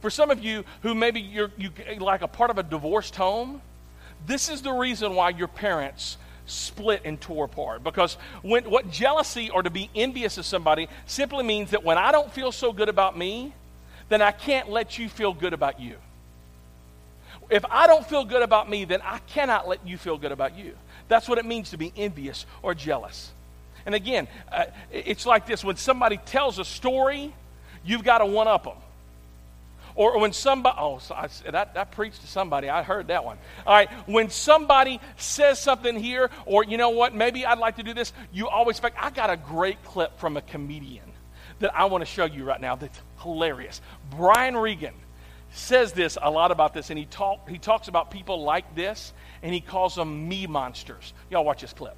For 0.00 0.10
some 0.10 0.30
of 0.30 0.44
you 0.44 0.64
who 0.82 0.94
maybe 0.94 1.20
you're 1.20 1.50
you, 1.56 1.70
like 1.98 2.20
a 2.22 2.28
part 2.28 2.50
of 2.50 2.58
a 2.58 2.62
divorced 2.62 3.16
home, 3.16 3.62
this 4.26 4.48
is 4.48 4.60
the 4.60 4.72
reason 4.72 5.14
why 5.14 5.30
your 5.30 5.48
parents 5.48 6.18
split 6.46 7.02
and 7.04 7.20
tore 7.20 7.46
apart. 7.46 7.84
Because 7.84 8.18
when, 8.42 8.68
what 8.68 8.90
jealousy 8.90 9.50
or 9.50 9.62
to 9.62 9.70
be 9.70 9.88
envious 9.94 10.36
of 10.36 10.44
somebody 10.44 10.88
simply 11.06 11.44
means 11.44 11.70
that 11.70 11.84
when 11.84 11.96
I 11.96 12.12
don't 12.12 12.30
feel 12.30 12.52
so 12.52 12.72
good 12.72 12.88
about 12.88 13.16
me, 13.16 13.54
then 14.08 14.20
I 14.20 14.32
can't 14.32 14.68
let 14.68 14.98
you 14.98 15.08
feel 15.08 15.32
good 15.32 15.52
about 15.52 15.80
you. 15.80 15.96
If 17.50 17.64
I 17.70 17.86
don't 17.86 18.06
feel 18.06 18.24
good 18.24 18.42
about 18.42 18.68
me, 18.68 18.84
then 18.84 19.00
I 19.02 19.18
cannot 19.26 19.68
let 19.68 19.86
you 19.86 19.96
feel 19.96 20.18
good 20.18 20.32
about 20.32 20.56
you. 20.56 20.74
That's 21.08 21.28
what 21.28 21.38
it 21.38 21.44
means 21.44 21.70
to 21.70 21.76
be 21.76 21.92
envious 21.96 22.46
or 22.62 22.74
jealous. 22.74 23.30
And 23.86 23.94
again, 23.94 24.28
uh, 24.50 24.64
it's 24.90 25.26
like 25.26 25.46
this 25.46 25.64
when 25.64 25.76
somebody 25.76 26.16
tells 26.16 26.58
a 26.58 26.64
story, 26.64 27.34
you've 27.84 28.04
got 28.04 28.18
to 28.18 28.26
one 28.26 28.48
up 28.48 28.64
them. 28.64 28.76
Or 29.96 30.18
when 30.18 30.32
somebody, 30.32 30.76
oh, 30.80 30.98
so 30.98 31.14
I, 31.14 31.28
that, 31.50 31.74
that 31.74 31.92
preached 31.92 32.22
to 32.22 32.26
somebody. 32.26 32.68
I 32.68 32.82
heard 32.82 33.08
that 33.08 33.24
one. 33.24 33.38
All 33.64 33.74
right, 33.74 33.88
when 34.06 34.28
somebody 34.28 35.00
says 35.16 35.60
something 35.60 35.96
here, 35.96 36.30
or 36.46 36.64
you 36.64 36.76
know 36.78 36.90
what, 36.90 37.14
maybe 37.14 37.46
I'd 37.46 37.58
like 37.58 37.76
to 37.76 37.84
do 37.84 37.94
this, 37.94 38.12
you 38.32 38.48
always 38.48 38.76
expect, 38.76 38.96
I 39.00 39.10
got 39.10 39.30
a 39.30 39.36
great 39.36 39.82
clip 39.84 40.18
from 40.18 40.36
a 40.36 40.42
comedian 40.42 41.04
that 41.60 41.76
I 41.76 41.84
want 41.84 42.02
to 42.02 42.06
show 42.06 42.24
you 42.24 42.44
right 42.44 42.60
now 42.60 42.74
that's 42.74 42.98
hilarious. 43.22 43.80
Brian 44.10 44.56
Regan 44.56 44.94
says 45.52 45.92
this 45.92 46.18
a 46.20 46.28
lot 46.28 46.50
about 46.50 46.74
this, 46.74 46.90
and 46.90 46.98
he, 46.98 47.04
talk, 47.04 47.48
he 47.48 47.58
talks 47.58 47.86
about 47.86 48.10
people 48.10 48.42
like 48.42 48.74
this, 48.74 49.12
and 49.44 49.54
he 49.54 49.60
calls 49.60 49.94
them 49.94 50.28
me 50.28 50.48
monsters. 50.48 51.12
Y'all 51.30 51.44
watch 51.44 51.60
this 51.60 51.72
clip. 51.72 51.96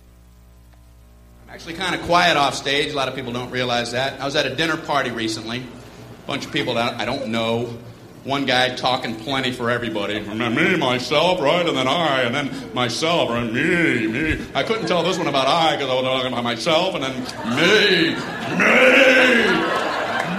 I'm 1.48 1.54
actually 1.54 1.74
kind 1.74 1.94
of 1.94 2.02
quiet 2.02 2.36
off 2.36 2.56
stage. 2.56 2.92
A 2.92 2.96
lot 2.96 3.06
of 3.08 3.14
people 3.14 3.32
don't 3.32 3.52
realize 3.52 3.92
that. 3.92 4.20
I 4.20 4.24
was 4.24 4.34
at 4.34 4.46
a 4.46 4.54
dinner 4.56 4.76
party 4.76 5.10
recently 5.10 5.60
A 5.60 6.26
bunch 6.26 6.44
of 6.44 6.52
people 6.52 6.74
that 6.74 7.00
I 7.00 7.04
don't 7.04 7.28
know. 7.28 7.78
One 8.24 8.46
guy 8.46 8.74
talking 8.74 9.14
plenty 9.14 9.52
for 9.52 9.70
everybody. 9.70 10.18
Me, 10.18 10.76
myself, 10.76 11.40
right? 11.40 11.64
And 11.64 11.76
then 11.76 11.86
I, 11.86 12.22
and 12.22 12.34
then 12.34 12.74
myself, 12.74 13.30
and 13.30 13.52
me, 13.54 14.08
me. 14.08 14.44
I 14.52 14.64
couldn't 14.64 14.88
tell 14.88 15.04
this 15.04 15.18
one 15.18 15.28
about 15.28 15.46
I 15.46 15.76
because 15.76 15.88
I 15.88 15.94
was 15.94 16.02
talking 16.02 16.32
about 16.32 16.42
myself, 16.42 16.96
and 16.96 17.04
then 17.04 17.14
me, 17.54 18.16
me, 18.58 18.66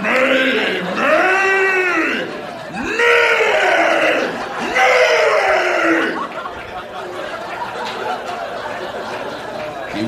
me, 0.02 0.42
me, 0.42 0.42
me. 0.42 0.88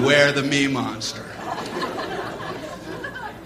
Beware 0.00 0.32
the 0.32 0.42
me 0.42 0.66
monster. 0.66 1.22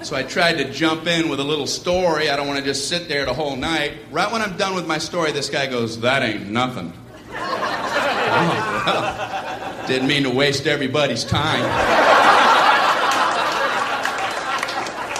So 0.02 0.14
I 0.14 0.22
tried 0.22 0.58
to 0.58 0.70
jump 0.70 1.08
in 1.08 1.28
with 1.28 1.40
a 1.40 1.42
little 1.42 1.66
story. 1.66 2.30
I 2.30 2.36
don't 2.36 2.46
want 2.46 2.60
to 2.60 2.64
just 2.64 2.88
sit 2.88 3.08
there 3.08 3.24
the 3.24 3.34
whole 3.34 3.56
night. 3.56 3.94
Right 4.12 4.30
when 4.30 4.40
I'm 4.40 4.56
done 4.56 4.76
with 4.76 4.86
my 4.86 4.98
story, 4.98 5.32
this 5.32 5.50
guy 5.50 5.66
goes, 5.66 5.98
That 6.02 6.22
ain't 6.22 6.48
nothing. 6.48 6.92
oh, 7.32 8.82
well, 8.86 9.86
didn't 9.88 10.06
mean 10.06 10.22
to 10.22 10.30
waste 10.30 10.68
everybody's 10.68 11.24
time. 11.24 11.64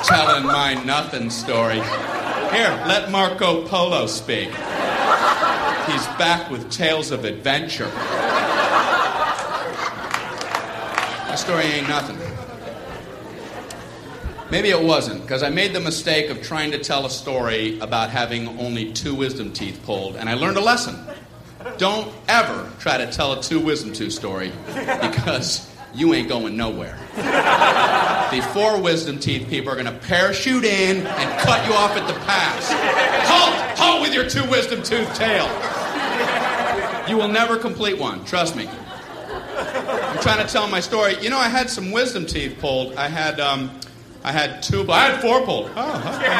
Telling 0.05 0.45
my 0.47 0.81
nothing 0.85 1.31
story. 1.31 1.81
Here, 2.53 2.71
let 2.87 3.11
Marco 3.11 3.67
Polo 3.67 4.07
speak. 4.07 4.51
He's 4.51 6.07
back 6.17 6.49
with 6.49 6.71
tales 6.71 7.11
of 7.11 7.25
adventure. 7.25 7.91
My 11.35 11.39
story 11.39 11.65
ain't 11.65 11.89
nothing. 11.89 12.17
Maybe 14.53 14.69
it 14.69 14.81
wasn't, 14.81 15.23
because 15.23 15.43
I 15.43 15.51
made 15.51 15.73
the 15.73 15.81
mistake 15.81 16.31
of 16.31 16.41
trying 16.43 16.71
to 16.71 16.79
tell 16.79 17.07
a 17.07 17.11
story 17.11 17.77
about 17.81 18.11
having 18.11 18.47
only 18.61 18.93
two 18.93 19.17
wisdom 19.17 19.53
teeth 19.53 19.81
pulled, 19.83 20.15
and 20.15 20.29
I 20.29 20.35
learned 20.35 20.59
a 20.59 20.61
lesson. 20.61 20.97
Don't 21.77 22.15
ever 22.29 22.71
try 22.79 22.99
to 22.99 23.11
tell 23.11 23.33
a 23.33 23.43
two 23.43 23.59
wisdom 23.59 23.93
tooth 23.93 24.13
story, 24.13 24.53
because 24.77 25.69
you 25.93 26.15
ain't 26.15 26.29
going 26.29 26.57
nowhere. 26.57 26.97
the 27.17 28.49
four 28.53 28.81
wisdom 28.81 29.19
teeth 29.19 29.49
people 29.49 29.73
are 29.73 29.75
going 29.75 29.93
to 29.93 30.07
parachute 30.07 30.63
in 30.63 30.99
and 31.05 31.41
cut 31.41 31.67
you 31.67 31.75
off 31.75 31.97
at 31.97 32.07
the 32.07 32.15
pass. 32.21 32.73
Halt! 33.27 33.77
Halt 33.77 34.03
with 34.03 34.15
your 34.15 34.31
two 34.31 34.49
wisdom 34.49 34.85
tooth 34.85 35.13
tale. 35.17 35.51
You 37.09 37.17
will 37.17 37.27
never 37.27 37.57
complete 37.57 37.99
one, 37.99 38.25
trust 38.25 38.55
me. 38.55 38.69
I'm 40.15 40.23
trying 40.23 40.47
to 40.47 40.53
tell 40.53 40.69
my 40.69 40.79
story. 40.79 41.21
You 41.21 41.29
know, 41.29 41.39
I 41.39 41.49
had 41.49 41.69
some 41.69 41.91
wisdom 41.91 42.25
teeth 42.25 42.59
pulled. 42.61 42.95
I 42.95 43.09
had 43.09 43.41
um, 43.41 43.73
I 44.23 44.31
had 44.31 44.63
two. 44.63 44.89
I 44.89 45.11
had 45.11 45.21
four 45.21 45.45
pulled. 45.45 45.73
Oh, 45.75 46.15
okay. 46.15 46.31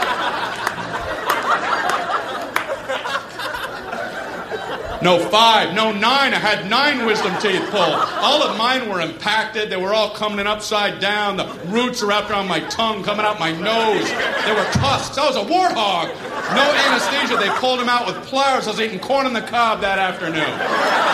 No, 5.02 5.18
five. 5.30 5.74
No, 5.74 5.92
nine. 5.92 6.34
I 6.34 6.38
had 6.38 6.68
nine 6.68 7.06
wisdom 7.06 7.32
teeth 7.40 7.62
pulled. 7.70 7.94
All 8.20 8.42
of 8.42 8.58
mine 8.58 8.88
were 8.88 9.00
impacted. 9.00 9.70
They 9.70 9.76
were 9.76 9.94
all 9.94 10.10
coming 10.10 10.46
upside 10.46 11.00
down. 11.00 11.38
The 11.38 11.46
roots 11.66 12.02
are 12.02 12.06
wrapped 12.06 12.30
around 12.30 12.48
my 12.48 12.60
tongue, 12.68 13.02
coming 13.02 13.24
out 13.24 13.40
my 13.40 13.52
nose. 13.52 14.08
They 14.44 14.52
were 14.52 14.70
tusks. 14.72 15.16
I 15.16 15.26
was 15.26 15.36
a 15.36 15.44
warthog. 15.44 16.08
No 16.54 16.70
anesthesia. 16.86 17.36
They 17.38 17.48
pulled 17.58 17.80
them 17.80 17.88
out 17.88 18.06
with 18.06 18.16
pliers. 18.26 18.66
I 18.66 18.72
was 18.72 18.80
eating 18.80 18.98
corn 18.98 19.24
on 19.24 19.32
the 19.32 19.42
cob 19.42 19.80
that 19.80 19.98
afternoon. 19.98 21.10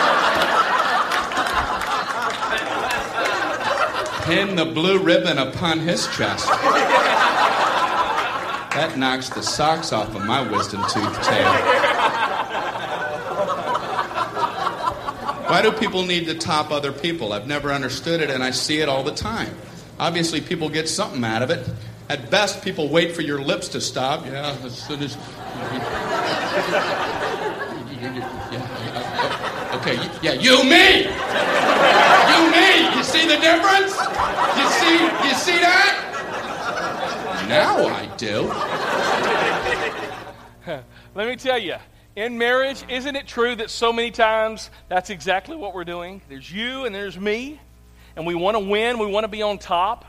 pin 4.27 4.57
the 4.57 4.65
blue 4.65 4.99
ribbon 4.99 5.37
upon 5.37 5.79
his 5.79 6.05
chest. 6.07 6.47
That 8.75 8.97
knocks 8.97 9.29
the 9.29 9.41
socks 9.41 9.93
off 9.93 10.13
of 10.13 10.25
my 10.25 10.41
wisdom 10.41 10.81
tooth 10.81 11.23
tale. 11.23 11.86
Why 15.47 15.61
do 15.61 15.71
people 15.71 16.05
need 16.05 16.25
to 16.25 16.35
top 16.35 16.71
other 16.71 16.91
people? 16.91 17.31
I've 17.31 17.47
never 17.47 17.71
understood 17.71 18.21
it, 18.21 18.29
and 18.29 18.43
I 18.43 18.51
see 18.51 18.81
it 18.81 18.89
all 18.89 19.03
the 19.03 19.13
time. 19.13 19.55
Obviously, 19.97 20.41
people 20.41 20.69
get 20.69 20.89
something 20.89 21.23
out 21.23 21.41
of 21.41 21.49
it. 21.49 21.67
At 22.09 22.29
best, 22.29 22.63
people 22.63 22.89
wait 22.89 23.15
for 23.15 23.21
your 23.21 23.41
lips 23.41 23.69
to 23.69 23.81
stop. 23.81 24.25
Yeah, 24.25 24.55
as 24.63 24.77
soon 24.77 25.01
as. 25.03 25.17
Okay, 29.77 29.95
yeah, 30.21 30.33
you, 30.33 30.63
me! 30.63 31.03
You, 31.03 32.51
me! 32.51 32.97
You 32.97 33.03
see 33.03 33.27
the 33.27 33.37
difference? 33.39 33.95
You 34.57 34.67
see, 34.69 34.97
you 35.27 35.33
see 35.35 35.59
that? 35.59 36.07
Now 37.47 37.85
I 37.85 38.07
do. 38.17 38.51
Let 41.15 41.27
me 41.27 41.35
tell 41.35 41.59
you, 41.59 41.75
in 42.17 42.39
marriage, 42.39 42.83
isn't 42.89 43.15
it 43.15 43.27
true 43.27 43.55
that 43.55 43.69
so 43.69 43.93
many 43.93 44.09
times 44.09 44.71
that's 44.89 45.11
exactly 45.11 45.55
what 45.55 45.75
we're 45.75 45.85
doing? 45.85 46.19
There's 46.27 46.51
you 46.51 46.85
and 46.85 46.93
there's 46.93 47.17
me, 47.17 47.61
and 48.15 48.25
we 48.25 48.33
want 48.33 48.57
to 48.57 48.59
win, 48.59 48.97
we 48.97 49.05
want 49.05 49.23
to 49.23 49.27
be 49.27 49.43
on 49.43 49.59
top. 49.59 50.03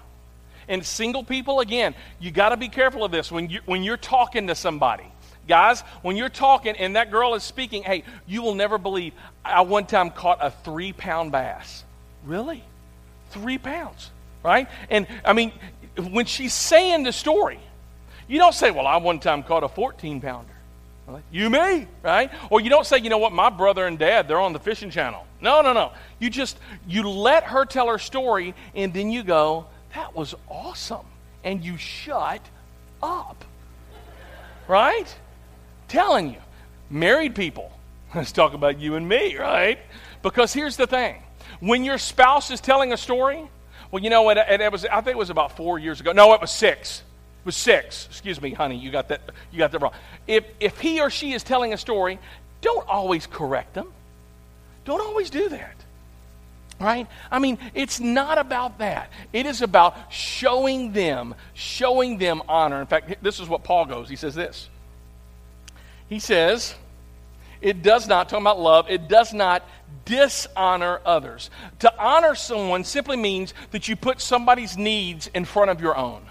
And 0.68 0.84
single 0.84 1.22
people, 1.22 1.60
again, 1.60 1.94
you 2.18 2.30
got 2.30 2.48
to 2.48 2.56
be 2.56 2.70
careful 2.70 3.04
of 3.04 3.12
this 3.12 3.30
when, 3.30 3.50
you, 3.50 3.60
when 3.66 3.82
you're 3.82 3.98
talking 3.98 4.46
to 4.46 4.54
somebody. 4.54 5.04
Guys, 5.46 5.82
when 6.00 6.16
you're 6.16 6.30
talking 6.30 6.76
and 6.76 6.96
that 6.96 7.10
girl 7.10 7.34
is 7.34 7.42
speaking, 7.42 7.82
hey, 7.82 8.04
you 8.26 8.40
will 8.40 8.54
never 8.54 8.78
believe 8.78 9.12
I 9.44 9.60
one 9.60 9.84
time 9.84 10.10
caught 10.10 10.38
a 10.40 10.50
three 10.50 10.94
pound 10.94 11.30
bass. 11.30 11.84
Really? 12.24 12.64
Three 13.30 13.58
pounds, 13.58 14.10
right? 14.42 14.66
And 14.88 15.06
I 15.26 15.34
mean, 15.34 15.52
when 16.10 16.24
she's 16.24 16.54
saying 16.54 17.02
the 17.02 17.12
story, 17.12 17.60
you 18.28 18.38
don't 18.38 18.54
say, 18.54 18.70
well, 18.70 18.86
I 18.86 18.96
one 18.96 19.20
time 19.20 19.42
caught 19.42 19.62
a 19.62 19.68
14 19.68 20.22
pounder. 20.22 20.57
You 21.30 21.50
may, 21.50 21.86
right? 22.02 22.30
Or 22.50 22.60
you 22.60 22.70
don't 22.70 22.86
say, 22.86 22.98
you 22.98 23.10
know 23.10 23.18
what, 23.18 23.32
my 23.32 23.50
brother 23.50 23.86
and 23.86 23.98
dad, 23.98 24.28
they're 24.28 24.40
on 24.40 24.52
the 24.52 24.58
fishing 24.58 24.90
channel. 24.90 25.26
No, 25.40 25.62
no, 25.62 25.72
no. 25.72 25.92
You 26.18 26.30
just, 26.30 26.58
you 26.86 27.08
let 27.08 27.44
her 27.44 27.64
tell 27.64 27.88
her 27.88 27.98
story 27.98 28.54
and 28.74 28.92
then 28.92 29.10
you 29.10 29.22
go, 29.22 29.66
that 29.94 30.14
was 30.14 30.34
awesome. 30.48 31.06
And 31.44 31.64
you 31.64 31.76
shut 31.76 32.42
up. 33.02 33.44
Right? 34.66 35.14
Telling 35.86 36.30
you. 36.30 36.40
Married 36.90 37.34
people. 37.34 37.72
Let's 38.14 38.32
talk 38.32 38.54
about 38.54 38.80
you 38.80 38.96
and 38.96 39.08
me, 39.08 39.36
right? 39.36 39.78
Because 40.22 40.52
here's 40.52 40.76
the 40.76 40.86
thing. 40.86 41.22
When 41.60 41.84
your 41.84 41.98
spouse 41.98 42.50
is 42.50 42.60
telling 42.60 42.92
a 42.92 42.96
story, 42.96 43.48
well, 43.90 44.02
you 44.02 44.10
know? 44.10 44.28
It, 44.30 44.38
it 44.38 44.72
was, 44.72 44.84
I 44.84 45.00
think 45.00 45.14
it 45.14 45.18
was 45.18 45.30
about 45.30 45.56
four 45.56 45.78
years 45.78 46.00
ago. 46.00 46.12
No, 46.12 46.34
it 46.34 46.40
was 46.40 46.50
six. 46.50 47.02
Was 47.48 47.56
six. 47.56 48.06
Excuse 48.11 48.42
me, 48.42 48.50
honey. 48.50 48.76
You 48.76 48.90
got 48.90 49.08
that, 49.08 49.22
you 49.50 49.56
got 49.56 49.72
that 49.72 49.80
wrong. 49.80 49.94
If, 50.26 50.44
if 50.61 50.78
he 50.80 51.00
or 51.00 51.08
she 51.08 51.32
is 51.32 51.42
telling 51.42 51.72
a 51.72 51.78
story, 51.78 52.18
don't 52.61 52.87
always 52.87 53.26
correct 53.26 53.72
them. 53.72 53.90
Don't 54.84 55.00
always 55.00 55.30
do 55.30 55.48
that. 55.48 55.74
Right? 56.78 57.06
I 57.30 57.38
mean, 57.38 57.56
it's 57.72 58.00
not 58.00 58.37
about 58.37 58.80
that. 58.80 59.11
It 59.32 59.46
is 59.46 59.62
about 59.62 60.12
showing 60.12 60.92
them, 60.92 61.34
showing 61.54 62.18
them 62.18 62.42
honor. 62.50 62.82
In 62.82 62.87
fact, 62.87 63.24
this 63.24 63.40
is 63.40 63.48
what 63.48 63.64
Paul 63.64 63.87
goes. 63.87 64.11
He 64.11 64.16
says 64.16 64.34
this. 64.34 64.68
He 66.11 66.18
says, 66.18 66.74
it 67.62 67.82
does 67.82 68.06
not, 68.06 68.28
talking 68.28 68.42
about 68.42 68.61
love, 68.61 68.90
it 68.90 69.08
does 69.08 69.32
not 69.32 69.66
dishonor 70.04 71.00
others. 71.06 71.48
To 71.78 71.98
honor 71.98 72.34
someone 72.34 72.84
simply 72.84 73.16
means 73.16 73.54
that 73.70 73.88
you 73.88 73.96
put 73.96 74.20
somebody's 74.20 74.76
needs 74.76 75.28
in 75.28 75.46
front 75.46 75.70
of 75.70 75.80
your 75.80 75.96
own. 75.96 76.26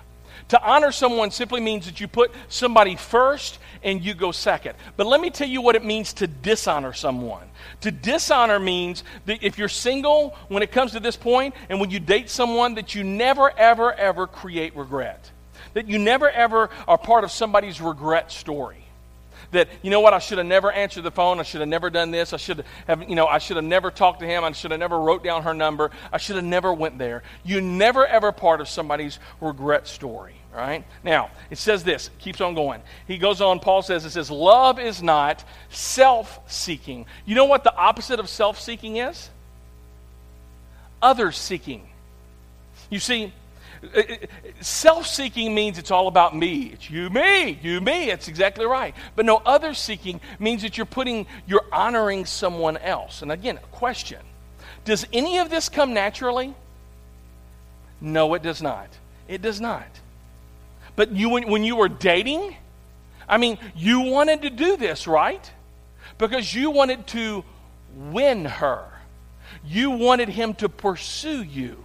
To 0.50 0.62
honor 0.64 0.92
someone 0.92 1.32
simply 1.32 1.60
means 1.60 1.86
that 1.86 2.00
you 2.00 2.08
put 2.08 2.32
somebody 2.48 2.96
first 2.96 3.60
and 3.84 4.04
you 4.04 4.14
go 4.14 4.32
second. 4.32 4.76
But 4.96 5.08
let 5.08 5.20
me 5.20 5.30
tell 5.30 5.48
you 5.48 5.62
what 5.62 5.76
it 5.76 5.84
means 5.84 6.14
to 6.14 6.28
dishonor 6.28 6.94
someone. 6.94 7.48
To 7.82 7.92
dishonor 7.92 8.60
means 8.60 9.04
that 9.26 9.44
if 9.44 9.58
you're 9.58 9.68
single 9.68 10.36
when 10.48 10.64
it 10.64 10.72
comes 10.72 10.94
to 10.94 11.00
this 11.00 11.18
point 11.18 11.54
and 11.70 11.80
when 11.82 11.92
you 11.92 12.00
date 12.00 12.30
someone, 12.30 12.76
that 12.76 12.96
you 12.96 13.04
never, 13.04 13.52
ever, 13.58 13.94
ever 13.94 14.26
create 14.26 14.76
regret. 14.76 15.32
That 15.74 15.88
you 15.88 16.00
never, 16.00 16.30
ever 16.30 16.70
are 16.88 16.98
part 16.98 17.24
of 17.24 17.32
somebody's 17.32 17.82
regret 17.82 18.32
story 18.32 18.87
that 19.52 19.70
you 19.82 19.90
know 19.90 20.00
what 20.00 20.14
i 20.14 20.20
should 20.20 20.38
have 20.38 20.48
never 20.48 20.72
answered 20.72 21.04
the 21.04 21.12
phone 21.12 21.40
i 21.40 21.44
should 21.44 21.62
have 21.62 21.70
never 21.70 21.90
done 21.90 22.12
this 22.12 22.34
i 22.34 22.38
should 22.38 22.66
have 22.88 23.08
you 23.10 23.16
know 23.16 23.28
i 23.28 23.38
should 23.38 23.56
have 23.56 23.66
never 23.66 23.92
talked 23.92 24.20
to 24.20 24.26
him 24.26 24.44
i 24.44 24.52
should 24.52 24.72
have 24.72 24.80
never 24.80 25.00
wrote 25.00 25.24
down 25.24 25.44
her 25.44 25.54
number 25.54 25.92
i 26.12 26.18
should 26.18 26.36
have 26.36 26.46
never 26.46 26.74
went 26.74 26.98
there. 26.98 27.24
You 27.44 27.62
never 27.62 28.06
ever 28.06 28.32
part 28.32 28.62
of 28.62 28.68
somebody's 28.68 29.20
regret 29.42 29.88
story 29.88 30.36
right? 30.54 30.86
Now 31.04 31.30
it 31.52 31.60
says 31.60 31.84
this 31.84 32.10
keeps 32.18 32.42
on 32.42 32.56
going. 32.56 32.82
He 33.08 33.18
goes 33.18 33.42
on 33.42 33.60
paul 33.60 33.82
says 33.82 34.06
it 34.06 34.12
says 34.12 34.32
love 34.32 34.80
is 34.80 35.04
not 35.04 35.44
self-seeking. 35.70 37.06
You 37.26 37.36
know 37.36 37.46
what 37.46 37.64
the 37.64 37.76
opposite 37.76 38.20
of 38.20 38.28
self-seeking 38.28 38.98
is? 38.98 39.30
Others 41.02 41.38
seeking. 41.38 41.88
You 42.90 43.00
see 43.00 43.34
Uh, 43.96 44.00
uh, 44.00 44.16
Self 44.62 45.06
seeking 45.06 45.54
means 45.54 45.78
it's 45.78 45.92
all 45.92 46.08
about 46.08 46.36
me. 46.36 46.72
It's 46.74 46.90
you, 46.90 47.10
me, 47.10 47.60
you, 47.62 47.80
me. 47.82 48.10
It's 48.10 48.28
exactly 48.28 48.66
right. 48.66 48.96
But 49.16 49.26
no, 49.26 49.38
other 49.46 49.74
seeking 49.74 50.20
means 50.40 50.64
that 50.64 50.78
you're 50.78 50.86
putting, 50.86 51.28
you're 51.46 51.66
honoring 51.72 52.26
someone 52.26 52.78
else. 52.78 53.22
And 53.22 53.32
again, 53.32 53.58
a 53.58 53.68
question 53.68 54.20
Does 54.86 55.06
any 55.14 55.38
of 55.38 55.50
this 55.50 55.70
come 55.70 55.94
naturally? 55.94 56.56
No, 58.02 58.34
it 58.34 58.44
does 58.44 58.62
not. 58.62 58.90
It 59.28 59.42
does 59.42 59.60
not. 59.60 59.88
But 60.96 61.12
you, 61.12 61.30
when, 61.30 61.50
when 61.50 61.64
you 61.64 61.76
were 61.76 61.90
dating, 61.90 62.56
I 63.30 63.38
mean, 63.38 63.58
you 63.76 64.02
wanted 64.02 64.44
to 64.44 64.50
do 64.50 64.78
this, 64.78 65.08
right? 65.08 65.52
Because 66.18 66.54
you 66.54 66.72
wanted 66.72 67.06
to 67.08 67.44
win 67.96 68.46
her. 68.46 68.86
You 69.66 69.92
wanted 69.92 70.30
him 70.30 70.54
to 70.56 70.70
pursue 70.70 71.44
you. 71.44 71.84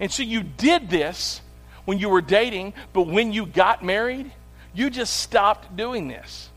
And 0.00 0.10
so 0.10 0.22
you 0.22 0.42
did 0.42 0.90
this 0.90 1.40
when 1.84 1.98
you 1.98 2.08
were 2.08 2.20
dating, 2.20 2.74
but 2.92 3.02
when 3.02 3.32
you 3.32 3.46
got 3.46 3.84
married, 3.84 4.30
you 4.74 4.90
just 4.90 5.16
stopped 5.18 5.76
doing 5.76 6.08
this 6.08 6.48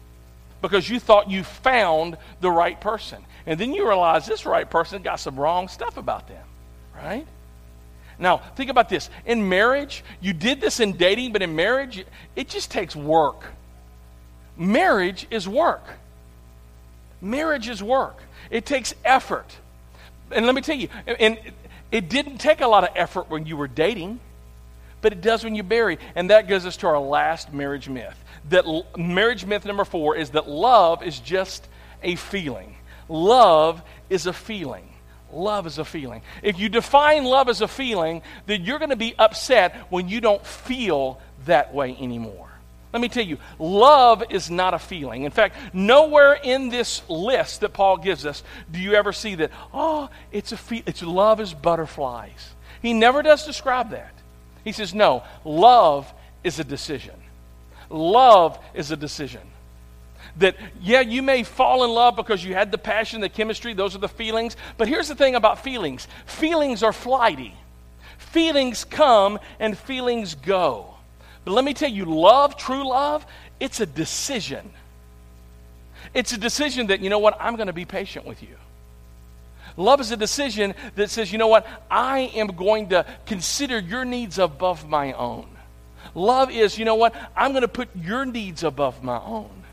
because 0.62 0.90
you 0.90 1.00
thought 1.00 1.30
you 1.30 1.44
found 1.44 2.18
the 2.42 2.52
right 2.52 2.80
person. 2.80 3.24
And 3.46 3.60
then 3.60 3.74
you 3.74 3.88
realize 3.88 4.26
this 4.26 4.46
right 4.46 4.70
person 4.70 5.02
got 5.04 5.20
some 5.20 5.40
wrong 5.40 5.68
stuff 5.68 5.98
about 5.98 6.28
them, 6.28 6.46
right? 6.96 7.26
Now, 8.20 8.38
think 8.56 8.70
about 8.70 8.90
this. 8.90 9.10
In 9.26 9.48
marriage, 9.48 10.04
you 10.20 10.34
did 10.34 10.60
this 10.60 10.80
in 10.80 10.98
dating, 10.98 11.34
but 11.34 11.42
in 11.42 11.56
marriage, 11.56 12.04
it 12.36 12.50
just 12.50 12.72
takes 12.72 12.96
work. 12.96 13.46
Marriage 14.58 15.28
is 15.30 15.48
work. 15.48 15.84
Marriage 17.22 17.70
is 17.70 17.82
work. 17.84 18.18
It 18.50 18.66
takes 18.66 18.94
effort. 19.06 19.56
And 20.32 20.46
let 20.46 20.56
me 20.56 20.62
tell 20.62 20.76
you, 20.76 20.90
and 21.06 21.38
it 21.92 22.10
didn't 22.10 22.38
take 22.38 22.62
a 22.62 22.68
lot 22.68 22.84
of 22.84 22.90
effort 22.96 23.30
when 23.30 23.46
you 23.46 23.58
were 23.58 23.68
dating, 23.68 24.20
but 25.02 25.14
it 25.14 25.22
does 25.22 25.44
when 25.44 25.56
you 25.56 25.64
marry. 25.64 26.00
And 26.16 26.30
that 26.30 26.48
goes 26.48 26.66
us 26.66 26.78
to 26.78 26.88
our 26.88 27.00
last 27.00 27.54
marriage 27.54 27.88
myth. 27.88 28.18
That 28.50 28.66
l- 28.66 28.86
marriage 28.98 29.46
myth 29.46 29.66
number 29.66 29.86
four 29.86 30.16
is 30.16 30.32
that 30.32 30.50
love 30.50 31.04
is 31.04 31.20
just 31.20 31.68
a 32.04 32.16
feeling. 32.16 32.76
Love 33.10 33.82
is 34.10 34.26
a 34.26 34.34
feeling. 34.34 34.90
Love 35.32 35.68
is 35.68 35.78
a 35.78 35.86
feeling. 35.86 36.22
If 36.42 36.58
you 36.60 36.70
define 36.70 37.26
love 37.26 37.50
as 37.50 37.62
a 37.62 37.68
feeling, 37.68 38.22
then 38.46 38.64
you're 38.64 38.80
going 38.80 38.92
to 38.92 38.96
be 38.96 39.14
upset 39.18 39.76
when 39.90 40.08
you 40.08 40.22
don't 40.22 40.46
feel 40.46 41.20
that 41.46 41.74
way 41.74 41.96
anymore. 42.00 42.47
Let 42.98 43.02
me 43.04 43.10
tell 43.10 43.26
you, 43.26 43.38
love 43.60 44.24
is 44.32 44.50
not 44.50 44.74
a 44.74 44.80
feeling. 44.80 45.22
In 45.22 45.30
fact, 45.30 45.56
nowhere 45.72 46.34
in 46.34 46.70
this 46.70 47.08
list 47.08 47.62
that 47.62 47.72
Paul 47.72 47.98
gives 47.98 48.26
us 48.26 48.42
do 48.72 48.80
you 48.80 48.96
ever 48.96 49.14
see 49.14 49.36
that, 49.36 49.52
oh, 49.72 50.10
it's 50.32 50.52
a 50.52 50.58
fe- 50.58 50.82
it's 50.88 51.04
love 51.04 51.40
is 51.40 51.54
butterflies. 51.54 52.56
He 52.82 52.94
never 52.94 53.22
does 53.22 53.46
describe 53.46 53.92
that. 53.92 54.12
He 54.64 54.72
says, 54.72 54.96
no, 54.96 55.22
love 55.46 56.12
is 56.44 56.58
a 56.58 56.64
decision. 56.64 57.14
Love 57.92 58.58
is 58.74 58.90
a 58.90 58.98
decision. 58.98 59.44
That, 60.38 60.56
yeah, 60.82 61.02
you 61.02 61.22
may 61.22 61.44
fall 61.44 61.84
in 61.84 61.92
love 61.92 62.16
because 62.16 62.44
you 62.44 62.56
had 62.56 62.72
the 62.72 62.80
passion, 62.80 63.22
the 63.22 63.30
chemistry, 63.30 63.76
those 63.76 63.96
are 63.96 64.00
the 64.00 64.10
feelings. 64.10 64.58
But 64.76 64.88
here's 64.88 65.08
the 65.08 65.14
thing 65.14 65.36
about 65.36 65.64
feelings 65.64 66.08
feelings 66.26 66.82
are 66.82 66.94
flighty, 66.94 67.54
feelings 68.18 68.86
come 68.86 69.38
and 69.60 69.78
feelings 69.78 70.34
go. 70.34 70.97
But 71.48 71.54
let 71.54 71.64
me 71.64 71.74
tell 71.74 71.90
you, 71.90 72.04
love, 72.04 72.58
true 72.58 72.86
love, 72.86 73.26
it's 73.58 73.80
a 73.80 73.86
decision. 73.86 74.70
It's 76.14 76.34
a 76.34 76.38
decision 76.38 76.88
that, 76.88 77.00
you 77.00 77.10
know 77.10 77.20
what, 77.20 77.38
I'm 77.40 77.56
going 77.56 77.68
to 77.68 77.74
be 77.74 77.86
patient 77.86 78.26
with 78.26 78.44
you. 78.44 78.58
Love 79.78 80.02
is 80.02 80.12
a 80.12 80.18
decision 80.18 80.76
that 80.96 81.10
says, 81.10 81.32
you 81.32 81.38
know 81.38 81.48
what, 81.48 81.66
I 81.90 82.32
am 82.36 82.48
going 82.48 82.90
to 82.90 83.06
consider 83.26 83.80
your 83.80 84.04
needs 84.04 84.40
above 84.40 84.90
my 84.90 85.14
own. 85.14 85.48
Love 86.14 86.52
is, 86.52 86.78
you 86.78 86.84
know 86.84 86.96
what, 86.96 87.16
I'm 87.34 87.52
going 87.52 87.62
to 87.62 87.70
put 87.70 87.96
your 87.96 88.26
needs 88.26 88.66
above 88.66 89.02
my 89.02 89.16
own. 89.16 89.64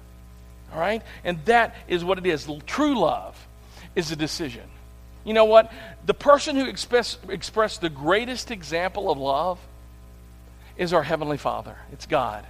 All 0.73 0.79
right? 0.79 1.03
And 1.25 1.45
that 1.47 1.75
is 1.89 2.05
what 2.05 2.19
it 2.19 2.27
is. 2.27 2.49
True 2.67 2.97
love 2.97 3.49
is 3.97 4.13
a 4.13 4.17
decision. 4.17 4.71
You 5.25 5.33
know 5.33 5.47
what? 5.47 5.73
The 6.07 6.15
person 6.15 6.55
who 6.55 6.67
express, 6.67 7.19
expressed 7.29 7.81
the 7.81 7.91
greatest 7.91 8.53
example 8.53 9.11
of 9.11 9.19
love 9.19 9.59
is 10.77 10.93
our 10.93 11.03
Heavenly 11.03 11.37
Father. 11.37 11.77
It's 11.93 12.07
God. 12.07 12.45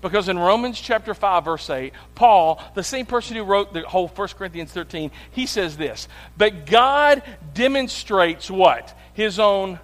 Because 0.00 0.28
in 0.28 0.38
Romans 0.38 0.80
chapter 0.80 1.12
5, 1.12 1.44
verse 1.44 1.68
8, 1.68 1.92
Paul, 2.14 2.62
the 2.74 2.84
same 2.84 3.04
person 3.04 3.36
who 3.36 3.42
wrote 3.42 3.72
the 3.72 3.82
whole 3.82 4.06
1 4.06 4.28
Corinthians 4.28 4.70
13, 4.70 5.10
he 5.32 5.46
says 5.46 5.76
this 5.76 6.08
But 6.36 6.66
God 6.66 7.22
demonstrates 7.54 8.50
what? 8.50 8.96
His 9.14 9.38
own 9.38 9.80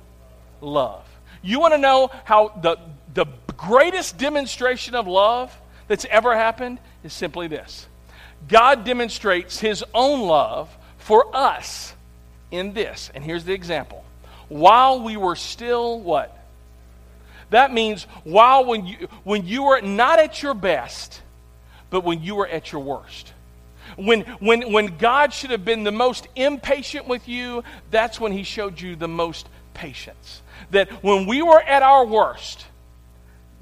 love. 0.61 1.05
You 1.43 1.59
want 1.61 1.75
to 1.75 1.79
know 1.79 2.11
how 2.25 2.49
the, 2.63 2.79
the 3.13 3.27
greatest 3.57 4.17
demonstration 4.17 4.95
of 4.95 5.07
love 5.07 5.55
that's 5.89 6.05
ever 6.07 6.35
happened 6.35 6.79
is 7.03 7.13
simply 7.13 7.49
this 7.49 7.87
God 8.49 8.85
demonstrates 8.85 9.59
his 9.59 9.85
own 9.95 10.21
love 10.23 10.75
for 10.99 11.35
us 11.37 11.95
in 12.51 12.73
this. 12.73 13.11
And 13.15 13.25
here's 13.25 13.45
the 13.45 13.53
example. 13.53 14.05
While 14.49 15.03
we 15.03 15.17
were 15.17 15.37
still 15.37 15.99
what? 16.01 16.37
That 17.55 17.73
means 17.73 18.09
while 18.25 18.65
when 18.65 18.85
you, 18.85 19.07
when 19.23 19.47
you 19.47 19.63
were 19.63 19.81
not 19.81 20.19
at 20.19 20.43
your 20.43 20.55
best, 20.55 21.23
but 21.89 22.03
when 22.03 22.21
you 22.21 22.35
were 22.35 22.49
at 22.49 22.73
your 22.73 22.81
worst. 22.81 23.33
When, 23.95 24.23
when, 24.41 24.73
when 24.73 24.99
God 24.99 25.33
should 25.33 25.51
have 25.51 25.65
been 25.65 25.85
the 25.85 25.93
most 25.93 26.27
impatient 26.35 27.07
with 27.07 27.29
you, 27.29 27.63
that's 27.93 28.19
when 28.19 28.33
He 28.33 28.43
showed 28.43 28.81
you 28.81 28.97
the 28.97 29.07
most 29.07 29.49
patience. 29.73 30.43
That 30.73 30.91
when 31.05 31.27
we 31.27 31.43
were 31.43 31.63
at 31.63 31.85
our 31.85 32.05
worst, 32.05 32.67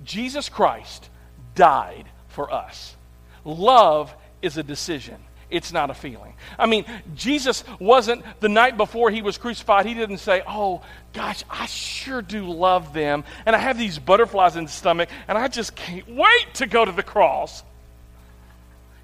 Jesus 0.06 0.48
Christ 0.48 1.10
died 1.54 2.06
for 2.28 2.50
us. 2.50 2.96
Love 3.44 4.14
is 4.40 4.56
a 4.56 4.62
decision. 4.62 5.18
It's 5.52 5.72
not 5.72 5.90
a 5.90 5.94
feeling. 5.94 6.32
I 6.58 6.66
mean, 6.66 6.86
Jesus 7.14 7.62
wasn't 7.78 8.24
the 8.40 8.48
night 8.48 8.78
before 8.78 9.10
he 9.10 9.20
was 9.20 9.36
crucified, 9.36 9.84
he 9.84 9.94
didn't 9.94 10.18
say, 10.18 10.42
Oh, 10.48 10.82
gosh, 11.12 11.44
I 11.50 11.66
sure 11.66 12.22
do 12.22 12.50
love 12.50 12.94
them. 12.94 13.24
And 13.44 13.54
I 13.54 13.58
have 13.58 13.78
these 13.78 13.98
butterflies 13.98 14.56
in 14.56 14.64
the 14.64 14.70
stomach, 14.70 15.10
and 15.28 15.36
I 15.36 15.48
just 15.48 15.76
can't 15.76 16.08
wait 16.08 16.54
to 16.54 16.66
go 16.66 16.84
to 16.84 16.92
the 16.92 17.02
cross. 17.02 17.62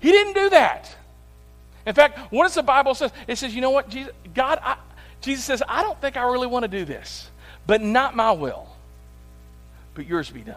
He 0.01 0.11
didn't 0.11 0.35
do 0.35 0.51
that. 0.51 0.95
In 1.85 1.95
fact, 1.95 2.33
what 2.33 2.45
does 2.45 2.55
the 2.55 2.63
Bible 2.63 2.95
says? 2.95 3.13
It 3.27 3.37
says, 3.37 3.55
you 3.55 3.61
know 3.61 3.71
what, 3.71 3.91
Jesus, 3.91 4.13
God, 4.35 4.59
I, 4.63 4.77
Jesus 5.21 5.45
says, 5.45 5.63
I 5.69 5.83
don't 5.83 6.01
think 6.01 6.17
I 6.17 6.23
really 6.23 6.47
want 6.47 6.63
to 6.65 6.69
do 6.69 6.85
this, 6.85 7.31
but 7.67 7.83
not 7.83 8.17
my 8.17 8.33
will, 8.33 8.69
but 9.95 10.07
yours 10.07 10.31
be 10.31 10.41
done. 10.41 10.57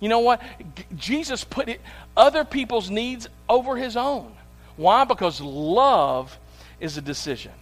You 0.00 0.08
know 0.10 0.20
what? 0.20 0.42
G- 0.74 0.84
Jesus 0.96 1.44
put 1.44 1.68
it, 1.70 1.80
other 2.14 2.44
people's 2.44 2.90
needs 2.90 3.26
over 3.48 3.76
his 3.76 3.96
own. 3.96 4.34
Why? 4.76 5.04
Because 5.04 5.40
love 5.40 6.36
is 6.80 6.96
a 6.96 7.02
decision. 7.02 7.52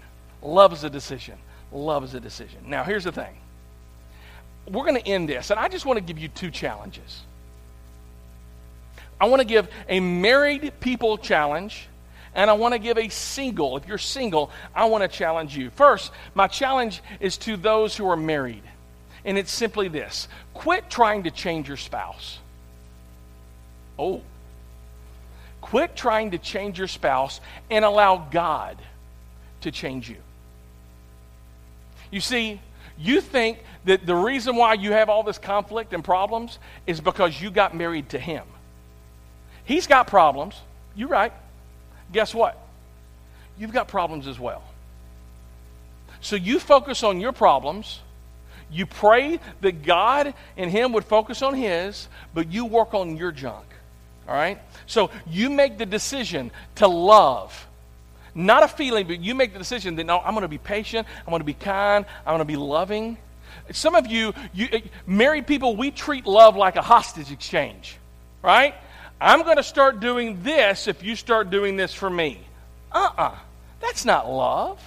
Love 0.43 0.72
is 0.72 0.84
a 0.84 0.91
decision. 0.91 1.36
Love 1.70 2.05
is 2.05 2.14
a 2.14 2.20
decision. 2.20 2.61
Now, 2.66 2.84
here's 2.84 3.05
the 3.05 3.12
thing. 3.12 3.34
We're 4.66 4.84
going 4.84 5.01
to 5.01 5.07
end 5.07 5.28
this, 5.28 5.51
and 5.51 5.59
I 5.59 5.68
just 5.68 5.86
want 5.86 5.99
to 5.99 6.05
give 6.05 6.18
you 6.18 6.28
two 6.28 6.51
challenges. 6.51 7.22
I 9.20 9.26
want 9.26 9.41
to 9.41 9.47
give 9.47 9.68
a 9.89 10.01
married 10.01 10.72
people 10.80 11.18
challenge, 11.18 11.89
and 12.34 12.51
I 12.51 12.55
want 12.55 12.74
to 12.74 12.78
give 12.78 12.99
a 12.99 13.09
single. 13.09 13.76
If 13.76 13.86
you're 13.86 13.99
single, 13.99 14.51
I 14.74 14.86
want 14.86 15.03
to 15.03 15.09
challenge 15.09 15.57
you. 15.57 15.70
First, 15.70 16.12
my 16.34 16.47
challenge 16.47 17.03
is 17.20 17.36
to 17.39 17.57
those 17.57 17.97
who 17.97 18.09
are 18.09 18.16
married, 18.16 18.62
and 19.24 19.39
it's 19.39 19.53
simply 19.53 19.89
this 19.89 20.28
quit 20.55 20.91
trying 20.91 21.24
to 21.24 21.30
change 21.30 21.68
your 21.68 21.76
spouse. 21.76 22.39
Oh, 23.99 24.22
Quit 25.73 25.97
trying 25.97 26.33
to 26.33 26.39
change 26.39 26.79
your 26.79 26.87
spouse 26.87 27.41
and 27.70 27.83
allow 27.83 28.29
God 28.31 28.77
to 29.62 29.70
change 29.70 30.07
you. 30.07 30.18
You 32.11 32.20
see, 32.20 32.61
you 32.99 33.23
think 33.23 33.57
that 33.87 34.05
the 34.05 34.14
reason 34.14 34.57
why 34.57 34.75
you 34.75 34.93
have 34.93 35.09
all 35.09 35.23
this 35.23 35.39
conflict 35.39 35.95
and 35.95 36.05
problems 36.05 36.59
is 36.87 37.01
because 37.01 37.41
you 37.41 37.51
got 37.51 37.75
married 37.75 38.11
to 38.11 38.18
him. 38.18 38.45
He's 39.64 39.87
got 39.87 40.09
problems. 40.09 40.61
You're 40.95 41.09
right. 41.09 41.33
Guess 42.12 42.35
what? 42.35 42.59
You've 43.57 43.73
got 43.73 43.89
problems 43.89 44.27
as 44.27 44.39
well. 44.39 44.62
So 46.20 46.37
you 46.37 46.59
focus 46.59 47.03
on 47.03 47.18
your 47.18 47.33
problems. 47.33 48.01
You 48.70 48.85
pray 48.85 49.41
that 49.62 49.85
God 49.85 50.35
and 50.59 50.70
Him 50.70 50.93
would 50.93 51.07
focus 51.07 51.41
on 51.41 51.55
His, 51.55 52.09
but 52.35 52.53
you 52.53 52.66
work 52.66 52.93
on 52.93 53.16
your 53.16 53.33
junk. 53.33 53.64
All 54.29 54.35
right? 54.35 54.61
So 54.87 55.11
you 55.27 55.51
make 55.51 55.79
the 55.79 55.87
decision 55.87 56.51
to 56.77 56.87
love. 56.87 57.66
Not 58.35 58.62
a 58.62 58.68
feeling, 58.68 59.07
but 59.07 59.20
you 59.20 59.35
make 59.35 59.53
the 59.53 59.59
decision 59.59 59.97
that 59.97 60.05
no, 60.05 60.18
I'm 60.18 60.33
going 60.33 60.43
to 60.43 60.49
be 60.49 60.59
patient, 60.59 61.07
I'm 61.20 61.31
going 61.31 61.41
to 61.41 61.45
be 61.45 61.55
kind, 61.55 62.07
I'm 62.27 62.31
going 62.31 62.39
to 62.39 62.45
be 62.45 62.57
loving. 62.57 63.18
Some 63.73 63.95
of 63.95 64.07
you, 64.07 64.33
you 64.55 64.68
married 65.07 65.47
people, 65.47 65.77
we 65.77 65.91
treat 65.91 66.27
love 66.27 66.57
like 66.57 66.77
a 66.77 66.83
hostage 66.83 67.31
exchange, 67.31 67.97
right? 68.43 68.75
I'm 69.20 69.43
going 69.43 69.57
to 69.57 69.62
start 69.62 70.01
doing 70.01 70.43
this 70.43 70.89
if 70.89 71.03
you 71.03 71.14
start 71.14 71.51
doing 71.51 71.77
this 71.77 71.95
for 71.95 72.11
me. 72.11 72.41
Uh 72.91 73.09
uh-uh. 73.16 73.23
uh. 73.23 73.39
That's 73.81 74.05
not 74.05 74.31
love. 74.31 74.81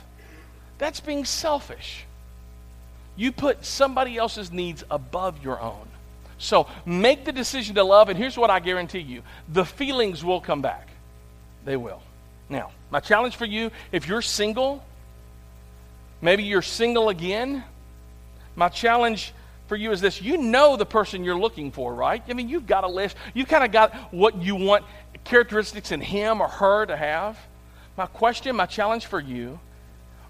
That's 0.78 1.00
being 1.00 1.26
selfish. 1.26 2.06
You 3.16 3.32
put 3.32 3.66
somebody 3.66 4.18
else's 4.18 4.52
needs 4.52 4.84
above 4.90 5.44
your 5.44 5.60
own. 5.60 5.88
So 6.38 6.68
make 6.86 7.26
the 7.26 7.32
decision 7.32 7.76
to 7.76 7.84
love, 7.84 8.10
and 8.10 8.18
here's 8.18 8.38
what 8.38 8.50
I 8.50 8.60
guarantee 8.60 9.00
you 9.00 9.24
the 9.50 9.66
feelings 9.66 10.24
will 10.24 10.42
come 10.42 10.62
back. 10.62 10.90
They 11.64 11.78
will. 11.78 12.02
Now, 12.50 12.72
my 12.92 13.00
challenge 13.00 13.36
for 13.36 13.46
you 13.46 13.72
if 13.92 14.08
you're 14.08 14.22
single, 14.22 14.84
maybe 16.22 16.44
you're 16.44 16.62
single 16.62 17.10
again, 17.10 17.64
my 18.56 18.70
challenge 18.70 19.34
for 19.68 19.76
you 19.76 19.92
is 19.92 20.00
this 20.00 20.22
you 20.22 20.38
know 20.38 20.76
the 20.78 20.86
person 20.86 21.24
you're 21.24 21.40
looking 21.40 21.72
for, 21.72 21.94
right? 21.94 22.22
I 22.30 22.34
mean, 22.34 22.50
you've 22.50 22.68
got 22.68 22.84
a 22.84 22.88
list, 22.88 23.16
you've 23.34 23.48
kind 23.48 23.64
of 23.64 23.72
got 23.72 24.14
what 24.14 24.42
you 24.42 24.56
want 24.56 24.86
characteristics 25.24 25.92
in 25.92 26.02
him 26.02 26.42
or 26.42 26.48
her 26.48 26.86
to 26.86 26.96
have. 26.96 27.38
My 27.98 28.06
question, 28.06 28.56
my 28.56 28.66
challenge 28.66 29.06
for 29.08 29.20
you 29.20 29.60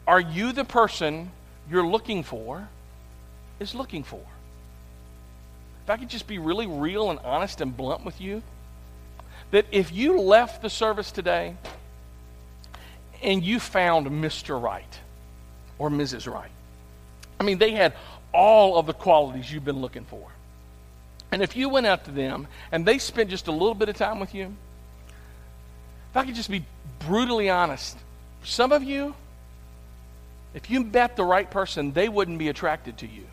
are 0.08 0.20
you 0.20 0.52
the 0.52 0.64
person 0.64 1.32
you're 1.70 1.86
looking 1.86 2.24
for 2.24 2.68
is 3.60 3.74
looking 3.74 4.04
for? 4.04 4.22
If 5.86 5.92
I 5.92 5.98
could 5.98 6.10
just 6.10 6.26
be 6.26 6.40
really 6.40 6.66
real 6.66 7.12
and 7.12 7.20
honest 7.20 7.62
and 7.62 7.78
blunt 7.78 8.04
with 8.04 8.20
you, 8.20 8.42
that 9.52 9.68
if 9.72 9.92
you 9.92 10.20
left 10.20 10.64
the 10.64 10.70
service 10.70 11.12
today 11.12 11.56
and 13.22 13.44
you 13.44 13.60
found 13.60 14.08
Mr. 14.08 14.60
Right 14.60 15.00
or 15.78 15.92
Mrs. 15.92 16.32
Right, 16.32 16.50
I 17.40 17.44
mean, 17.44 17.60
they 17.60 17.70
had 17.70 17.94
all 18.34 18.80
of 18.80 18.88
the 18.88 18.94
qualities 18.94 19.52
you've 19.54 19.64
been 19.64 19.80
looking 19.80 20.06
for. 20.06 20.28
And 21.32 21.44
if 21.44 21.56
you 21.56 21.70
went 21.70 21.86
out 21.86 22.06
to 22.06 22.12
them 22.12 22.48
and 22.72 22.84
they 22.84 22.98
spent 22.98 23.30
just 23.30 23.48
a 23.48 23.52
little 23.52 23.76
bit 23.76 23.88
of 23.88 23.96
time 23.96 24.20
with 24.20 24.34
you, 24.34 24.56
if 26.10 26.18
I 26.18 26.26
could 26.26 26.34
just 26.34 26.50
be 26.50 26.66
brutally 26.98 27.48
honest, 27.48 27.96
some 28.44 28.72
of 28.72 28.82
you, 28.82 29.14
if 30.56 30.68
you 30.68 30.84
met 30.84 31.16
the 31.16 31.24
right 31.24 31.50
person, 31.52 31.92
they 31.92 32.10
wouldn't 32.10 32.40
be 32.40 32.50
attracted 32.50 32.98
to 32.98 33.06
you 33.06 33.28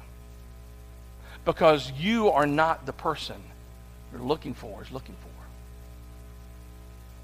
because 1.45 1.91
you 1.93 2.31
are 2.31 2.47
not 2.47 2.87
the 2.87 2.93
person 2.93 3.37
you're 4.13 4.23
looking 4.23 4.55
for 4.55 4.83
is 4.83 4.91
looking 4.91 5.15
for. 5.15 5.29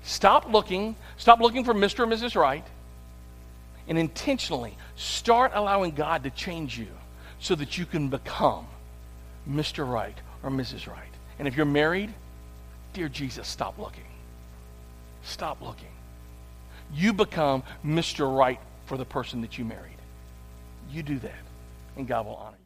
Stop 0.03 0.51
looking, 0.51 0.97
stop 1.17 1.41
looking 1.41 1.65
for 1.65 1.75
Mr. 1.75 2.01
or 2.01 2.07
Mrs. 2.07 2.35
Right, 2.35 2.65
and 3.89 3.99
intentionally 3.99 4.77
start 4.97 5.53
allowing 5.55 5.93
God 5.93 6.25
to 6.25 6.31
change 6.31 6.79
you 6.79 6.89
so 7.41 7.55
that 7.55 7.79
you 7.79 7.87
can 7.87 8.09
become 8.09 8.67
Mr. 9.49 9.91
Right 9.91 10.17
or 10.43 10.51
Mrs. 10.51 10.87
Right. 10.87 11.13
And 11.39 11.47
if 11.47 11.57
you're 11.57 11.67
married, 11.67 12.13
dear 12.93 13.09
Jesus, 13.09 13.47
stop 13.47 13.79
looking. 13.79 14.05
Stop 15.23 15.61
looking. 15.61 15.87
You 16.93 17.13
become 17.13 17.63
Mr. 17.85 18.35
Right 18.35 18.61
for 18.87 18.97
the 18.97 19.05
person 19.05 19.43
that 19.43 19.59
you 19.59 19.65
married. 19.65 19.99
You 20.91 21.03
do 21.03 21.19
that, 21.19 21.43
and 21.97 22.09
God 22.09 22.27
will 22.27 22.37
honor 22.37 22.57
you. 22.59 22.65